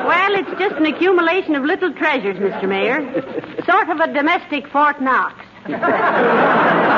Well, 0.07 0.35
it's 0.37 0.51
just 0.61 0.77
an 0.77 0.87
accumulation 0.87 1.57
of 1.57 1.65
little 1.65 1.93
treasures, 1.95 2.37
Mr. 2.37 2.69
Mayor. 2.69 3.01
Sort 3.67 3.89
of 3.91 3.99
a 3.99 4.07
domestic 4.13 4.69
Fort 4.69 5.01
Knox. 5.03 5.35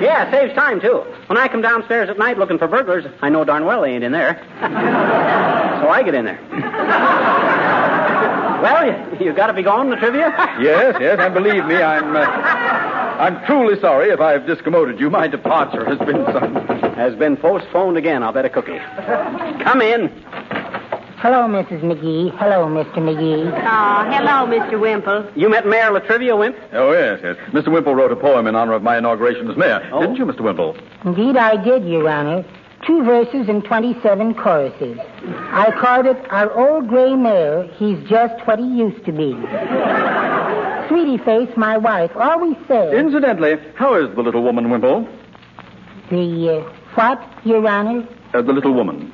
Yeah, 0.00 0.26
it 0.26 0.30
saves 0.30 0.54
time, 0.54 0.80
too. 0.80 1.04
When 1.26 1.38
I 1.38 1.48
come 1.48 1.62
downstairs 1.62 2.08
at 2.08 2.18
night 2.18 2.38
looking 2.38 2.58
for 2.58 2.68
burglars, 2.68 3.04
I 3.22 3.28
know 3.28 3.44
darn 3.44 3.64
well 3.64 3.82
they 3.82 3.90
ain't 3.90 4.04
in 4.04 4.12
there. 4.12 4.40
so 4.60 5.88
I 5.88 6.02
get 6.04 6.14
in 6.14 6.24
there. 6.24 6.40
well, 8.62 8.86
you, 8.86 9.26
you 9.26 9.32
got 9.34 9.48
to 9.48 9.52
be 9.52 9.62
going, 9.62 9.90
to 9.90 9.96
trivia? 9.96 10.34
Yes, 10.60 10.96
yes, 11.00 11.18
and 11.20 11.34
believe 11.34 11.64
me, 11.66 11.76
I'm, 11.76 12.16
uh, 12.16 12.20
I'm 12.20 13.44
truly 13.46 13.80
sorry 13.80 14.10
if 14.10 14.20
I've 14.20 14.42
discommoded 14.42 14.98
you. 14.98 15.10
My 15.10 15.28
departure 15.28 15.84
has 15.84 15.98
been 15.98 16.24
some... 16.32 16.84
Has 16.94 17.16
been 17.16 17.36
postponed 17.36 17.96
again. 17.96 18.22
I'll 18.22 18.32
bet 18.32 18.44
a 18.44 18.48
cookie. 18.50 18.78
Come 19.64 19.82
in. 19.82 20.12
Hello, 21.24 21.48
Mrs. 21.48 21.80
McGee. 21.80 22.36
Hello, 22.36 22.66
Mr. 22.66 22.98
McGee. 22.98 23.48
Oh, 23.48 24.04
hello, 24.12 24.44
Mr. 24.44 24.78
Wimple. 24.78 25.32
You 25.34 25.48
met 25.48 25.66
Mayor 25.66 25.90
Latrivia, 25.90 26.38
Wimp? 26.38 26.54
Oh, 26.74 26.92
yes, 26.92 27.18
yes. 27.24 27.36
Mr. 27.50 27.68
Wimple 27.68 27.94
wrote 27.94 28.12
a 28.12 28.16
poem 28.16 28.46
in 28.46 28.54
honor 28.54 28.74
of 28.74 28.82
my 28.82 28.98
inauguration 28.98 29.50
as 29.50 29.56
mayor. 29.56 29.88
Oh. 29.90 30.00
Didn't 30.02 30.16
you, 30.16 30.26
Mr. 30.26 30.40
Wimple? 30.40 30.76
Indeed, 31.06 31.38
I 31.38 31.56
did, 31.64 31.88
Your 31.88 32.06
Honor. 32.10 32.44
Two 32.86 33.02
verses 33.04 33.48
and 33.48 33.64
27 33.64 34.34
choruses. 34.34 34.98
I 35.48 35.70
called 35.80 36.04
it 36.04 36.18
Our 36.28 36.52
Old 36.52 36.88
Gray 36.88 37.14
Mare, 37.14 37.68
He's 37.78 37.98
Just 38.06 38.46
What 38.46 38.58
He 38.58 38.66
Used 38.66 39.02
to 39.06 39.12
Be. 39.12 39.32
Sweetie 40.88 41.24
Face, 41.24 41.48
my 41.56 41.78
wife, 41.78 42.10
always 42.16 42.56
says 42.68 42.92
Incidentally, 42.92 43.54
how 43.76 43.94
is 43.94 44.14
the 44.14 44.20
little 44.20 44.42
woman, 44.42 44.66
Wimple? 44.68 45.08
the, 46.10 46.66
uh, 46.66 46.72
what, 46.96 47.46
Your 47.46 47.66
Honor? 47.66 48.06
Uh, 48.34 48.42
the 48.42 48.52
little 48.52 48.74
woman. 48.74 49.10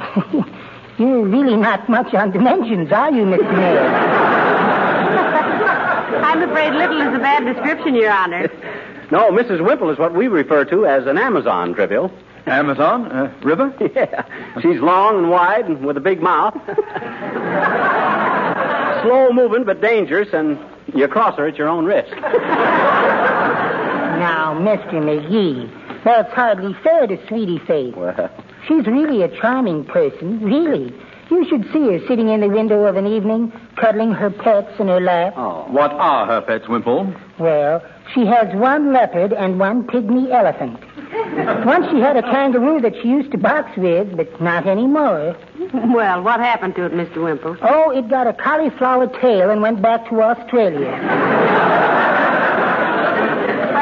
You're 0.98 1.24
really 1.24 1.56
not 1.56 1.88
much 1.88 2.12
on 2.14 2.30
dimensions, 2.32 2.92
are 2.92 3.10
you, 3.10 3.24
Mr. 3.24 3.52
Mayor? 3.56 3.80
I'm 6.22 6.42
afraid 6.42 6.72
little 6.74 7.00
is 7.00 7.14
a 7.14 7.18
bad 7.18 7.44
description, 7.44 7.94
Your 7.94 8.12
Honor. 8.12 8.48
No, 9.10 9.30
Mrs. 9.30 9.64
Wimple 9.64 9.90
is 9.90 9.98
what 9.98 10.14
we 10.14 10.28
refer 10.28 10.64
to 10.66 10.86
as 10.86 11.06
an 11.06 11.18
Amazon, 11.18 11.74
Trivial. 11.74 12.12
Amazon? 12.46 13.10
Uh, 13.10 13.32
river? 13.42 13.72
Yeah. 13.94 14.24
She's 14.60 14.80
long 14.80 15.18
and 15.18 15.30
wide 15.30 15.66
and 15.66 15.84
with 15.84 15.96
a 15.96 16.00
big 16.00 16.20
mouth. 16.22 16.54
Slow 19.02 19.32
moving 19.32 19.64
but 19.64 19.80
dangerous, 19.80 20.28
and 20.32 20.58
you 20.94 21.08
cross 21.08 21.36
her 21.38 21.46
at 21.48 21.56
your 21.56 21.68
own 21.68 21.84
risk. 21.86 22.14
Now, 24.22 24.54
Mr. 24.58 24.92
McGee, 24.92 26.04
that's 26.04 26.32
hardly 26.32 26.74
fair 26.82 27.06
to 27.06 27.18
Sweetie 27.28 27.58
Face. 27.66 27.94
Well, 27.96 28.30
She's 28.68 28.86
really 28.86 29.22
a 29.22 29.28
charming 29.40 29.84
person, 29.84 30.40
really. 30.40 30.94
You 31.30 31.46
should 31.48 31.64
see 31.72 31.80
her 31.92 31.98
sitting 32.06 32.28
in 32.28 32.40
the 32.40 32.48
window 32.48 32.84
of 32.84 32.96
an 32.96 33.06
evening, 33.06 33.52
cuddling 33.76 34.12
her 34.12 34.30
pets 34.30 34.78
in 34.78 34.88
her 34.88 35.00
lap. 35.00 35.32
oh. 35.36 35.64
What 35.70 35.92
are 35.92 36.26
her 36.26 36.40
pets, 36.42 36.66
Wimple? 36.68 37.12
Well, 37.38 37.82
She 38.12 38.26
has 38.26 38.54
one 38.54 38.92
leopard 38.92 39.32
and 39.32 39.58
one 39.58 39.84
pygmy 39.86 40.30
elephant. 40.30 40.78
Once 41.64 41.86
she 41.90 42.00
had 42.00 42.16
a 42.16 42.22
kangaroo 42.22 42.80
that 42.82 42.92
she 43.00 43.08
used 43.08 43.30
to 43.32 43.38
box 43.38 43.74
with, 43.76 44.14
but 44.16 44.40
not 44.40 44.66
anymore. 44.66 45.34
Well, 45.72 46.22
what 46.22 46.40
happened 46.40 46.74
to 46.76 46.84
it, 46.84 46.92
Mr. 46.92 47.22
Wimple? 47.24 47.56
Oh, 47.62 47.90
it 47.90 48.08
got 48.08 48.26
a 48.26 48.32
cauliflower 48.34 49.06
tail 49.20 49.48
and 49.50 49.62
went 49.62 49.80
back 49.80 50.08
to 50.10 50.20
Australia. 50.20 50.90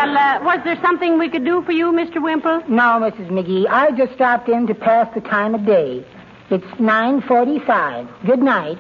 Well, 0.01 0.17
uh, 0.17 0.43
was 0.43 0.61
there 0.65 0.81
something 0.81 1.19
we 1.19 1.29
could 1.29 1.45
do 1.45 1.61
for 1.63 1.73
you, 1.73 1.93
Mr. 1.93 2.23
Wimple? 2.23 2.67
No, 2.71 2.99
Mrs. 2.99 3.29
McGee, 3.29 3.69
I 3.69 3.91
just 3.91 4.15
stopped 4.15 4.49
in 4.49 4.67
to 4.69 4.75
pass 4.75 5.13
the 5.15 5.21
time 5.21 5.55
of 5.55 5.67
day. 5.67 6.03
It's 6.49 6.65
9.45. 6.81 8.27
Good 8.27 8.39
night. 8.39 8.79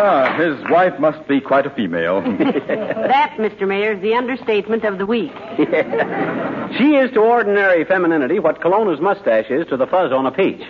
Ah, 0.00 0.34
his 0.38 0.56
wife 0.70 0.98
must 0.98 1.28
be 1.28 1.38
quite 1.38 1.66
a 1.66 1.70
female. 1.70 2.22
that, 2.22 3.34
Mr. 3.38 3.68
Mayor, 3.68 3.92
is 3.92 4.00
the 4.00 4.14
understatement 4.14 4.84
of 4.84 4.96
the 4.96 5.04
week. 5.04 5.32
She 6.76 6.96
is 6.96 7.10
to 7.12 7.20
ordinary 7.20 7.86
femininity 7.86 8.40
what 8.40 8.60
Colonna's 8.60 9.00
mustache 9.00 9.46
is 9.48 9.66
to 9.68 9.78
the 9.78 9.86
fuzz 9.86 10.12
on 10.12 10.26
a 10.26 10.30
peach. 10.30 10.60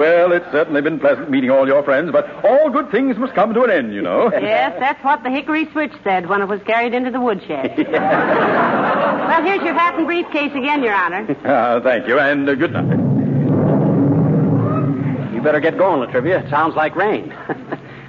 Well, 0.00 0.32
it's 0.32 0.50
certainly 0.50 0.80
been 0.80 0.98
pleasant 0.98 1.30
meeting 1.30 1.50
all 1.50 1.66
your 1.66 1.82
friends, 1.82 2.10
but 2.10 2.26
all 2.42 2.70
good 2.70 2.90
things 2.90 3.18
must 3.18 3.34
come 3.34 3.52
to 3.52 3.62
an 3.64 3.70
end, 3.70 3.92
you 3.94 4.00
know. 4.00 4.30
Yes, 4.40 4.74
that's 4.80 5.04
what 5.04 5.22
the 5.22 5.30
hickory 5.30 5.70
switch 5.70 5.92
said 6.02 6.26
when 6.28 6.40
it 6.40 6.46
was 6.48 6.60
carried 6.62 6.94
into 6.94 7.10
the 7.10 7.20
woodshed. 7.20 7.76
well, 7.92 9.42
here's 9.44 9.62
your 9.62 9.74
hat 9.74 9.94
and 9.96 10.06
briefcase 10.06 10.52
again, 10.54 10.82
Your 10.82 10.94
Honor. 10.94 11.36
Ah, 11.44 11.80
thank 11.82 12.08
you, 12.08 12.18
and 12.18 12.48
uh, 12.48 12.54
good 12.54 12.72
night. 12.72 12.98
You 15.34 15.42
better 15.42 15.60
get 15.60 15.76
going, 15.76 16.00
Latrivia. 16.00 16.44
It 16.44 16.50
sounds 16.50 16.74
like 16.74 16.96
rain. 16.96 17.32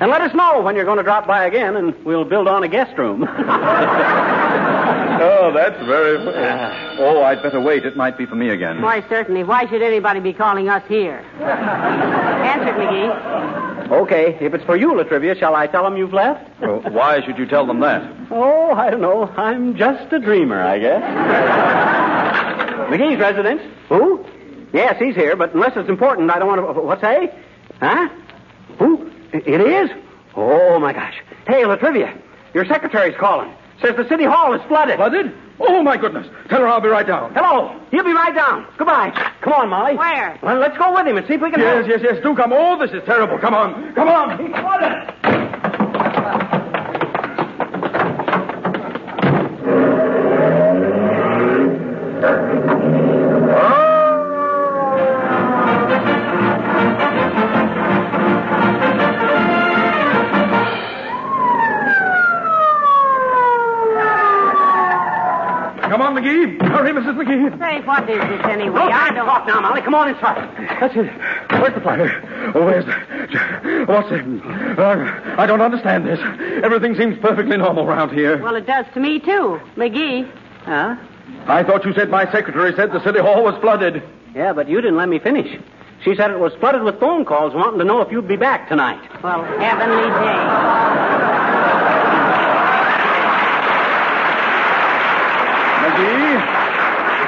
And 0.01 0.09
let 0.11 0.21
us 0.21 0.33
know 0.33 0.61
when 0.61 0.75
you're 0.75 0.83
going 0.85 0.97
to 0.97 1.03
drop 1.03 1.25
by 1.27 1.45
again, 1.45 1.75
and 1.77 1.93
we'll 2.03 2.25
build 2.25 2.47
on 2.47 2.63
a 2.63 2.67
guest 2.67 2.97
room. 2.97 3.25
Oh, 5.21 5.51
that's 5.53 5.77
very. 5.85 6.17
Ah. 6.35 6.95
Oh, 6.97 7.21
I'd 7.21 7.43
better 7.43 7.61
wait. 7.61 7.85
It 7.85 7.95
might 7.95 8.17
be 8.17 8.25
for 8.25 8.33
me 8.33 8.49
again. 8.49 8.81
Why, 8.81 9.07
certainly. 9.07 9.43
Why 9.43 9.67
should 9.69 9.83
anybody 9.83 10.19
be 10.19 10.33
calling 10.33 10.67
us 10.67 10.81
here? 10.87 11.19
Answer 11.39 12.69
it, 12.69 12.75
McGee. 12.75 13.91
okay, 14.01 14.37
if 14.41 14.53
it's 14.55 14.63
for 14.63 14.75
you, 14.75 14.93
Latrivia, 14.93 15.37
shall 15.39 15.53
I 15.55 15.67
tell 15.67 15.83
them 15.83 15.95
you've 15.95 16.13
left? 16.13 16.49
Oh, 16.63 16.79
why 16.89 17.23
should 17.23 17.37
you 17.37 17.45
tell 17.45 17.67
them 17.67 17.81
that? 17.81 18.01
Oh, 18.31 18.71
I 18.71 18.89
don't 18.89 19.01
know. 19.01 19.27
I'm 19.37 19.75
just 19.77 20.11
a 20.11 20.17
dreamer, 20.19 20.59
I 20.59 20.79
guess. 20.79 21.03
McGee's 22.89 23.19
residence. 23.19 23.61
Who? 23.89 24.25
Yes, 24.73 24.97
he's 24.99 25.13
here, 25.15 25.35
but 25.35 25.53
unless 25.53 25.73
it's 25.75 25.89
important, 25.89 26.31
I 26.31 26.39
don't 26.39 26.47
want 26.47 26.61
to. 26.75 26.81
What's 26.81 27.01
say? 27.01 27.31
Huh? 27.79 28.09
Who? 29.31 29.37
It 29.39 29.61
is? 29.61 29.89
Oh, 30.35 30.79
my 30.79 30.93
gosh. 30.93 31.15
Hey, 31.47 31.63
Latrivia, 31.63 32.17
your 32.53 32.65
secretary's 32.65 33.15
calling. 33.17 33.51
Says 33.81 33.95
the 33.95 34.07
city 34.07 34.25
hall 34.25 34.53
is 34.53 34.61
flooded. 34.67 34.97
Flooded? 34.97 35.33
Oh, 35.59 35.83
my 35.83 35.97
goodness. 35.97 36.27
Tell 36.49 36.61
her 36.61 36.67
I'll 36.67 36.81
be 36.81 36.87
right 36.87 37.05
down. 37.05 37.33
Hello. 37.33 37.79
He'll 37.91 38.03
be 38.03 38.13
right 38.13 38.33
down. 38.33 38.65
Goodbye. 38.77 39.11
Come 39.41 39.53
on, 39.53 39.69
Molly. 39.69 39.95
Where? 39.95 40.39
Well, 40.41 40.57
let's 40.57 40.77
go 40.77 40.93
with 40.93 41.05
him 41.07 41.17
and 41.17 41.27
see 41.27 41.33
if 41.35 41.41
we 41.41 41.51
can 41.51 41.59
Yes, 41.59 41.85
help. 41.85 41.87
yes, 41.87 41.99
yes. 42.03 42.23
Do 42.23 42.35
come. 42.35 42.51
Oh, 42.53 42.79
this 42.79 42.91
is 42.91 43.03
terrible. 43.05 43.37
Come 43.37 43.53
on. 43.53 43.93
Come 43.93 44.07
on. 44.07 44.37
He's 44.39 44.55
flooded. 44.55 45.40
Say, 67.59 67.81
what 67.85 68.09
is 68.09 68.19
this 68.19 68.41
anyway? 68.45 68.75
No 68.75 68.87
I 68.87 68.91
time 68.91 69.09
to 69.09 69.15
don't. 69.15 69.25
talk 69.25 69.47
now, 69.47 69.61
Molly. 69.61 69.81
Come 69.81 69.95
on 69.95 70.09
inside. 70.09 70.49
That's 70.79 70.93
it. 70.95 71.09
Where's 71.61 71.73
the 71.73 71.81
fire? 71.81 72.51
Oh, 72.55 72.65
where's 72.65 72.85
the... 72.85 73.85
What's 73.87 74.11
it? 74.11 74.21
Uh, 74.77 75.35
I 75.41 75.45
don't 75.45 75.61
understand 75.61 76.05
this. 76.05 76.19
Everything 76.63 76.95
seems 76.95 77.17
perfectly 77.19 77.55
normal 77.57 77.85
around 77.87 78.11
here. 78.13 78.37
Well, 78.41 78.55
it 78.55 78.65
does 78.67 78.85
to 78.93 78.99
me, 78.99 79.19
too. 79.19 79.59
McGee. 79.77 80.29
Huh? 80.63 80.95
I 81.47 81.63
thought 81.63 81.85
you 81.85 81.93
said 81.93 82.09
my 82.09 82.29
secretary 82.31 82.73
said 82.75 82.91
the 82.91 83.03
city 83.03 83.19
hall 83.19 83.43
was 83.43 83.59
flooded. 83.61 84.03
Yeah, 84.35 84.53
but 84.53 84.67
you 84.69 84.81
didn't 84.81 84.97
let 84.97 85.07
me 85.09 85.19
finish. 85.19 85.59
She 86.03 86.15
said 86.15 86.31
it 86.31 86.39
was 86.39 86.53
flooded 86.59 86.83
with 86.83 86.99
phone 86.99 87.25
calls 87.25 87.53
wanting 87.53 87.79
to 87.79 87.85
know 87.85 88.01
if 88.01 88.11
you'd 88.11 88.27
be 88.27 88.35
back 88.35 88.67
tonight. 88.67 88.99
Well, 89.23 89.43
heavenly 89.59 90.03
day. 90.09 90.90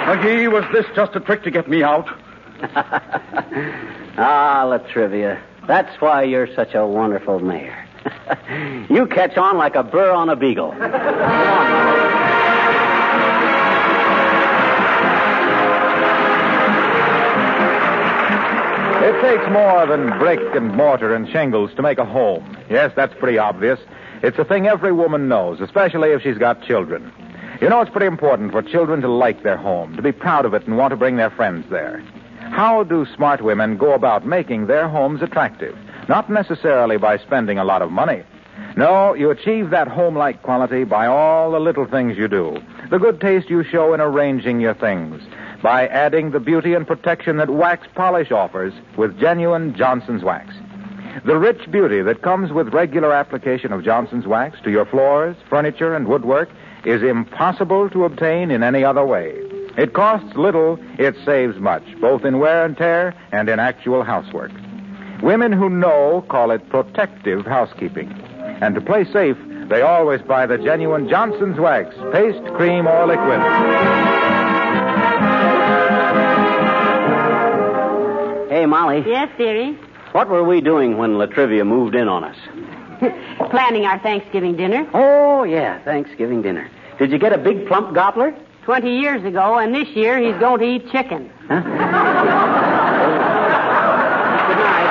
McGee? 0.06 0.48
McGee, 0.48 0.52
was 0.52 0.64
this 0.74 0.86
just 0.96 1.16
a 1.16 1.20
trick 1.20 1.44
to 1.44 1.52
get 1.52 1.70
me 1.70 1.84
out? 1.84 2.08
ah, 4.18 4.66
Latrivia. 4.66 5.42
That's 5.68 6.00
why 6.02 6.24
you're 6.24 6.54
such 6.56 6.74
a 6.74 6.86
wonderful 6.86 7.40
mayor. 7.40 7.88
you 8.90 9.08
catch 9.08 9.38
on 9.38 9.58
like 9.58 9.76
a 9.76 9.84
burr 9.84 10.12
on 10.12 10.30
a 10.30 10.36
beagle. 10.36 10.72
Come 10.72 10.82
on, 10.94 12.04
It 19.04 19.22
takes 19.22 19.44
more 19.52 19.86
than 19.86 20.18
brick 20.18 20.40
and 20.56 20.74
mortar 20.76 21.14
and 21.14 21.28
shingles 21.30 21.72
to 21.76 21.82
make 21.82 21.98
a 21.98 22.06
home. 22.06 22.58
Yes, 22.70 22.94
that's 22.96 23.14
pretty 23.20 23.38
obvious. 23.38 23.78
It's 24.22 24.40
a 24.40 24.46
thing 24.46 24.66
every 24.68 24.94
woman 24.94 25.28
knows, 25.28 25.60
especially 25.60 26.12
if 26.12 26.22
she's 26.22 26.38
got 26.38 26.64
children. 26.64 27.12
You 27.64 27.70
know, 27.70 27.80
it's 27.80 27.92
pretty 27.92 28.08
important 28.08 28.52
for 28.52 28.62
children 28.62 29.00
to 29.00 29.08
like 29.08 29.42
their 29.42 29.56
home, 29.56 29.96
to 29.96 30.02
be 30.02 30.12
proud 30.12 30.44
of 30.44 30.54
it, 30.54 30.68
and 30.68 30.78
want 30.78 30.92
to 30.92 30.98
bring 30.98 31.16
their 31.16 31.30
friends 31.30 31.66
there. 31.70 32.04
How 32.52 32.84
do 32.84 33.06
smart 33.16 33.42
women 33.42 33.78
go 33.78 33.94
about 33.94 34.28
making 34.28 34.68
their 34.68 34.90
homes 34.90 35.22
attractive? 35.22 35.74
Not 36.10 36.30
necessarily 36.30 36.98
by 36.98 37.18
spending 37.20 37.58
a 37.58 37.64
lot 37.64 37.82
of 37.82 37.90
money. 37.90 38.24
No, 38.76 39.14
you 39.14 39.32
achieve 39.32 39.70
that 39.70 39.88
home 39.88 40.18
like 40.18 40.44
quality 40.44 40.84
by 40.84 41.08
all 41.08 41.52
the 41.54 41.60
little 41.62 41.86
things 41.86 42.18
you 42.18 42.28
do. 42.28 42.62
The 42.92 43.00
good 43.00 43.22
taste 43.22 43.50
you 43.50 43.64
show 43.64 43.94
in 43.94 44.02
arranging 44.02 44.60
your 44.60 44.74
things. 44.74 45.24
By 45.62 45.88
adding 45.88 46.32
the 46.32 46.42
beauty 46.42 46.74
and 46.74 46.86
protection 46.86 47.38
that 47.38 47.50
wax 47.50 47.88
polish 47.96 48.30
offers 48.30 48.74
with 48.98 49.18
genuine 49.18 49.74
Johnson's 49.74 50.22
wax. 50.22 50.54
The 51.24 51.38
rich 51.38 51.72
beauty 51.72 52.02
that 52.02 52.24
comes 52.24 52.52
with 52.52 52.74
regular 52.74 53.14
application 53.14 53.72
of 53.72 53.86
Johnson's 53.86 54.28
wax 54.28 54.60
to 54.66 54.70
your 54.70 54.86
floors, 54.86 55.38
furniture, 55.50 55.96
and 55.96 56.10
woodwork 56.10 56.50
is 56.86 57.02
impossible 57.04 57.90
to 57.90 58.06
obtain 58.06 58.52
in 58.52 58.64
any 58.64 58.84
other 58.84 59.06
way. 59.06 59.34
It 59.78 59.94
costs 59.94 60.36
little, 60.36 60.78
it 61.00 61.16
saves 61.26 61.58
much, 61.58 61.84
both 62.00 62.26
in 62.26 62.40
wear 62.40 62.66
and 62.66 62.78
tear 62.78 63.16
and 63.32 63.50
in 63.50 63.60
actual 63.60 64.04
housework. 64.04 64.52
Women 65.22 65.52
who 65.52 65.70
know 65.70 66.26
call 66.30 66.52
it 66.52 66.68
protective 66.70 67.46
housekeeping. 67.46 68.12
And 68.62 68.76
to 68.76 68.82
play 68.82 69.06
safe, 69.12 69.38
they 69.70 69.82
always 69.82 70.22
buy 70.22 70.46
the 70.46 70.58
genuine 70.58 71.10
Johnson's 71.10 71.58
wax, 71.58 71.96
paste, 72.12 72.44
cream, 72.56 72.86
or 72.88 73.08
liquid. 73.08 73.40
Hey, 78.50 78.66
Molly. 78.68 79.04
Yes, 79.08 79.30
dearie. 79.38 79.78
What 80.12 80.30
were 80.30 80.44
we 80.44 80.62
doing 80.62 80.98
when 80.98 81.14
Latrivia 81.14 81.66
moved 81.66 81.96
in 81.96 82.08
on 82.08 82.24
us? 82.24 82.38
Planning 83.52 83.86
our 83.86 84.00
Thanksgiving 84.00 84.56
dinner. 84.56 84.88
Oh, 84.94 85.44
yeah, 85.44 85.84
Thanksgiving 85.84 86.42
dinner. 86.42 86.70
Did 87.00 87.12
you 87.12 87.18
get 87.20 87.34
a 87.34 87.38
big 87.38 87.68
plump 87.68 87.94
gobbler? 87.94 88.34
Twenty 88.64 88.98
years 89.00 89.24
ago, 89.26 89.58
and 89.58 89.76
this 89.76 89.90
year 89.90 90.18
he's 90.20 90.40
going 90.40 90.60
to 90.60 90.66
eat 90.66 90.90
chicken. 90.90 91.30
Huh? 91.50 91.60
Good 94.48 94.58
night. 94.58 94.90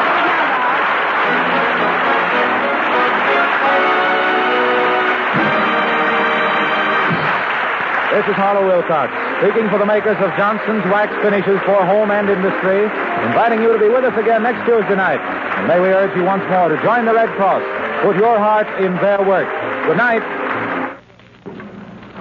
This 8.12 8.28
is 8.28 8.36
Harlow 8.36 8.68
Wilcox, 8.68 9.08
speaking 9.40 9.72
for 9.72 9.78
the 9.80 9.86
makers 9.88 10.20
of 10.20 10.28
Johnson's 10.36 10.84
Wax 10.92 11.08
Finishes 11.24 11.56
for 11.64 11.80
Home 11.80 12.10
and 12.12 12.28
Industry, 12.28 12.84
inviting 13.24 13.62
you 13.64 13.72
to 13.72 13.80
be 13.80 13.88
with 13.88 14.04
us 14.04 14.12
again 14.20 14.42
next 14.44 14.68
Tuesday 14.68 14.94
night. 14.94 15.16
And 15.56 15.66
may 15.66 15.80
we 15.80 15.88
urge 15.88 16.12
you 16.14 16.22
once 16.22 16.44
more 16.52 16.68
to 16.68 16.76
join 16.84 17.06
the 17.08 17.14
Red 17.16 17.30
Cross. 17.40 17.64
Put 18.02 18.16
your 18.16 18.36
heart 18.36 18.66
in 18.82 18.96
their 18.96 19.24
work. 19.24 19.46
Good 19.86 19.96
night. 19.96 20.22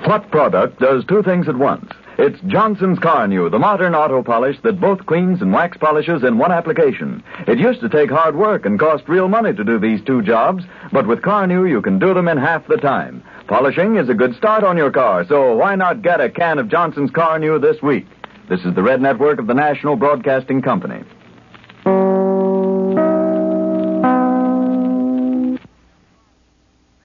What 0.05 0.29
product 0.29 0.79
does 0.79 1.03
two 1.05 1.23
things 1.23 1.47
at 1.47 1.55
once? 1.55 1.89
It's 2.19 2.39
Johnson's 2.41 2.99
Carnu, 2.99 3.49
the 3.49 3.57
modern 3.57 3.95
auto 3.95 4.21
polish 4.21 4.57
that 4.63 4.79
both 4.79 5.03
cleans 5.07 5.41
and 5.41 5.51
wax 5.51 5.77
polishes 5.77 6.23
in 6.23 6.37
one 6.37 6.51
application. 6.51 7.23
It 7.47 7.57
used 7.57 7.81
to 7.81 7.89
take 7.89 8.11
hard 8.11 8.35
work 8.35 8.67
and 8.67 8.79
cost 8.79 9.09
real 9.09 9.27
money 9.27 9.53
to 9.53 9.63
do 9.63 9.79
these 9.79 10.03
two 10.05 10.21
jobs, 10.21 10.63
but 10.91 11.07
with 11.07 11.21
Carnu 11.21 11.67
you 11.67 11.81
can 11.81 11.97
do 11.97 12.13
them 12.13 12.27
in 12.27 12.37
half 12.37 12.67
the 12.67 12.77
time. 12.77 13.23
Polishing 13.47 13.95
is 13.95 14.07
a 14.07 14.13
good 14.13 14.35
start 14.35 14.63
on 14.63 14.77
your 14.77 14.91
car, 14.91 15.25
so 15.25 15.55
why 15.55 15.73
not 15.75 16.03
get 16.03 16.21
a 16.21 16.29
can 16.29 16.59
of 16.59 16.69
Johnson's 16.69 17.09
Carnu 17.09 17.59
this 17.59 17.81
week? 17.81 18.05
This 18.49 18.63
is 18.65 18.75
the 18.75 18.83
Red 18.83 19.01
Network 19.01 19.39
of 19.39 19.47
the 19.47 19.55
National 19.55 19.95
Broadcasting 19.95 20.61
Company. 20.61 21.03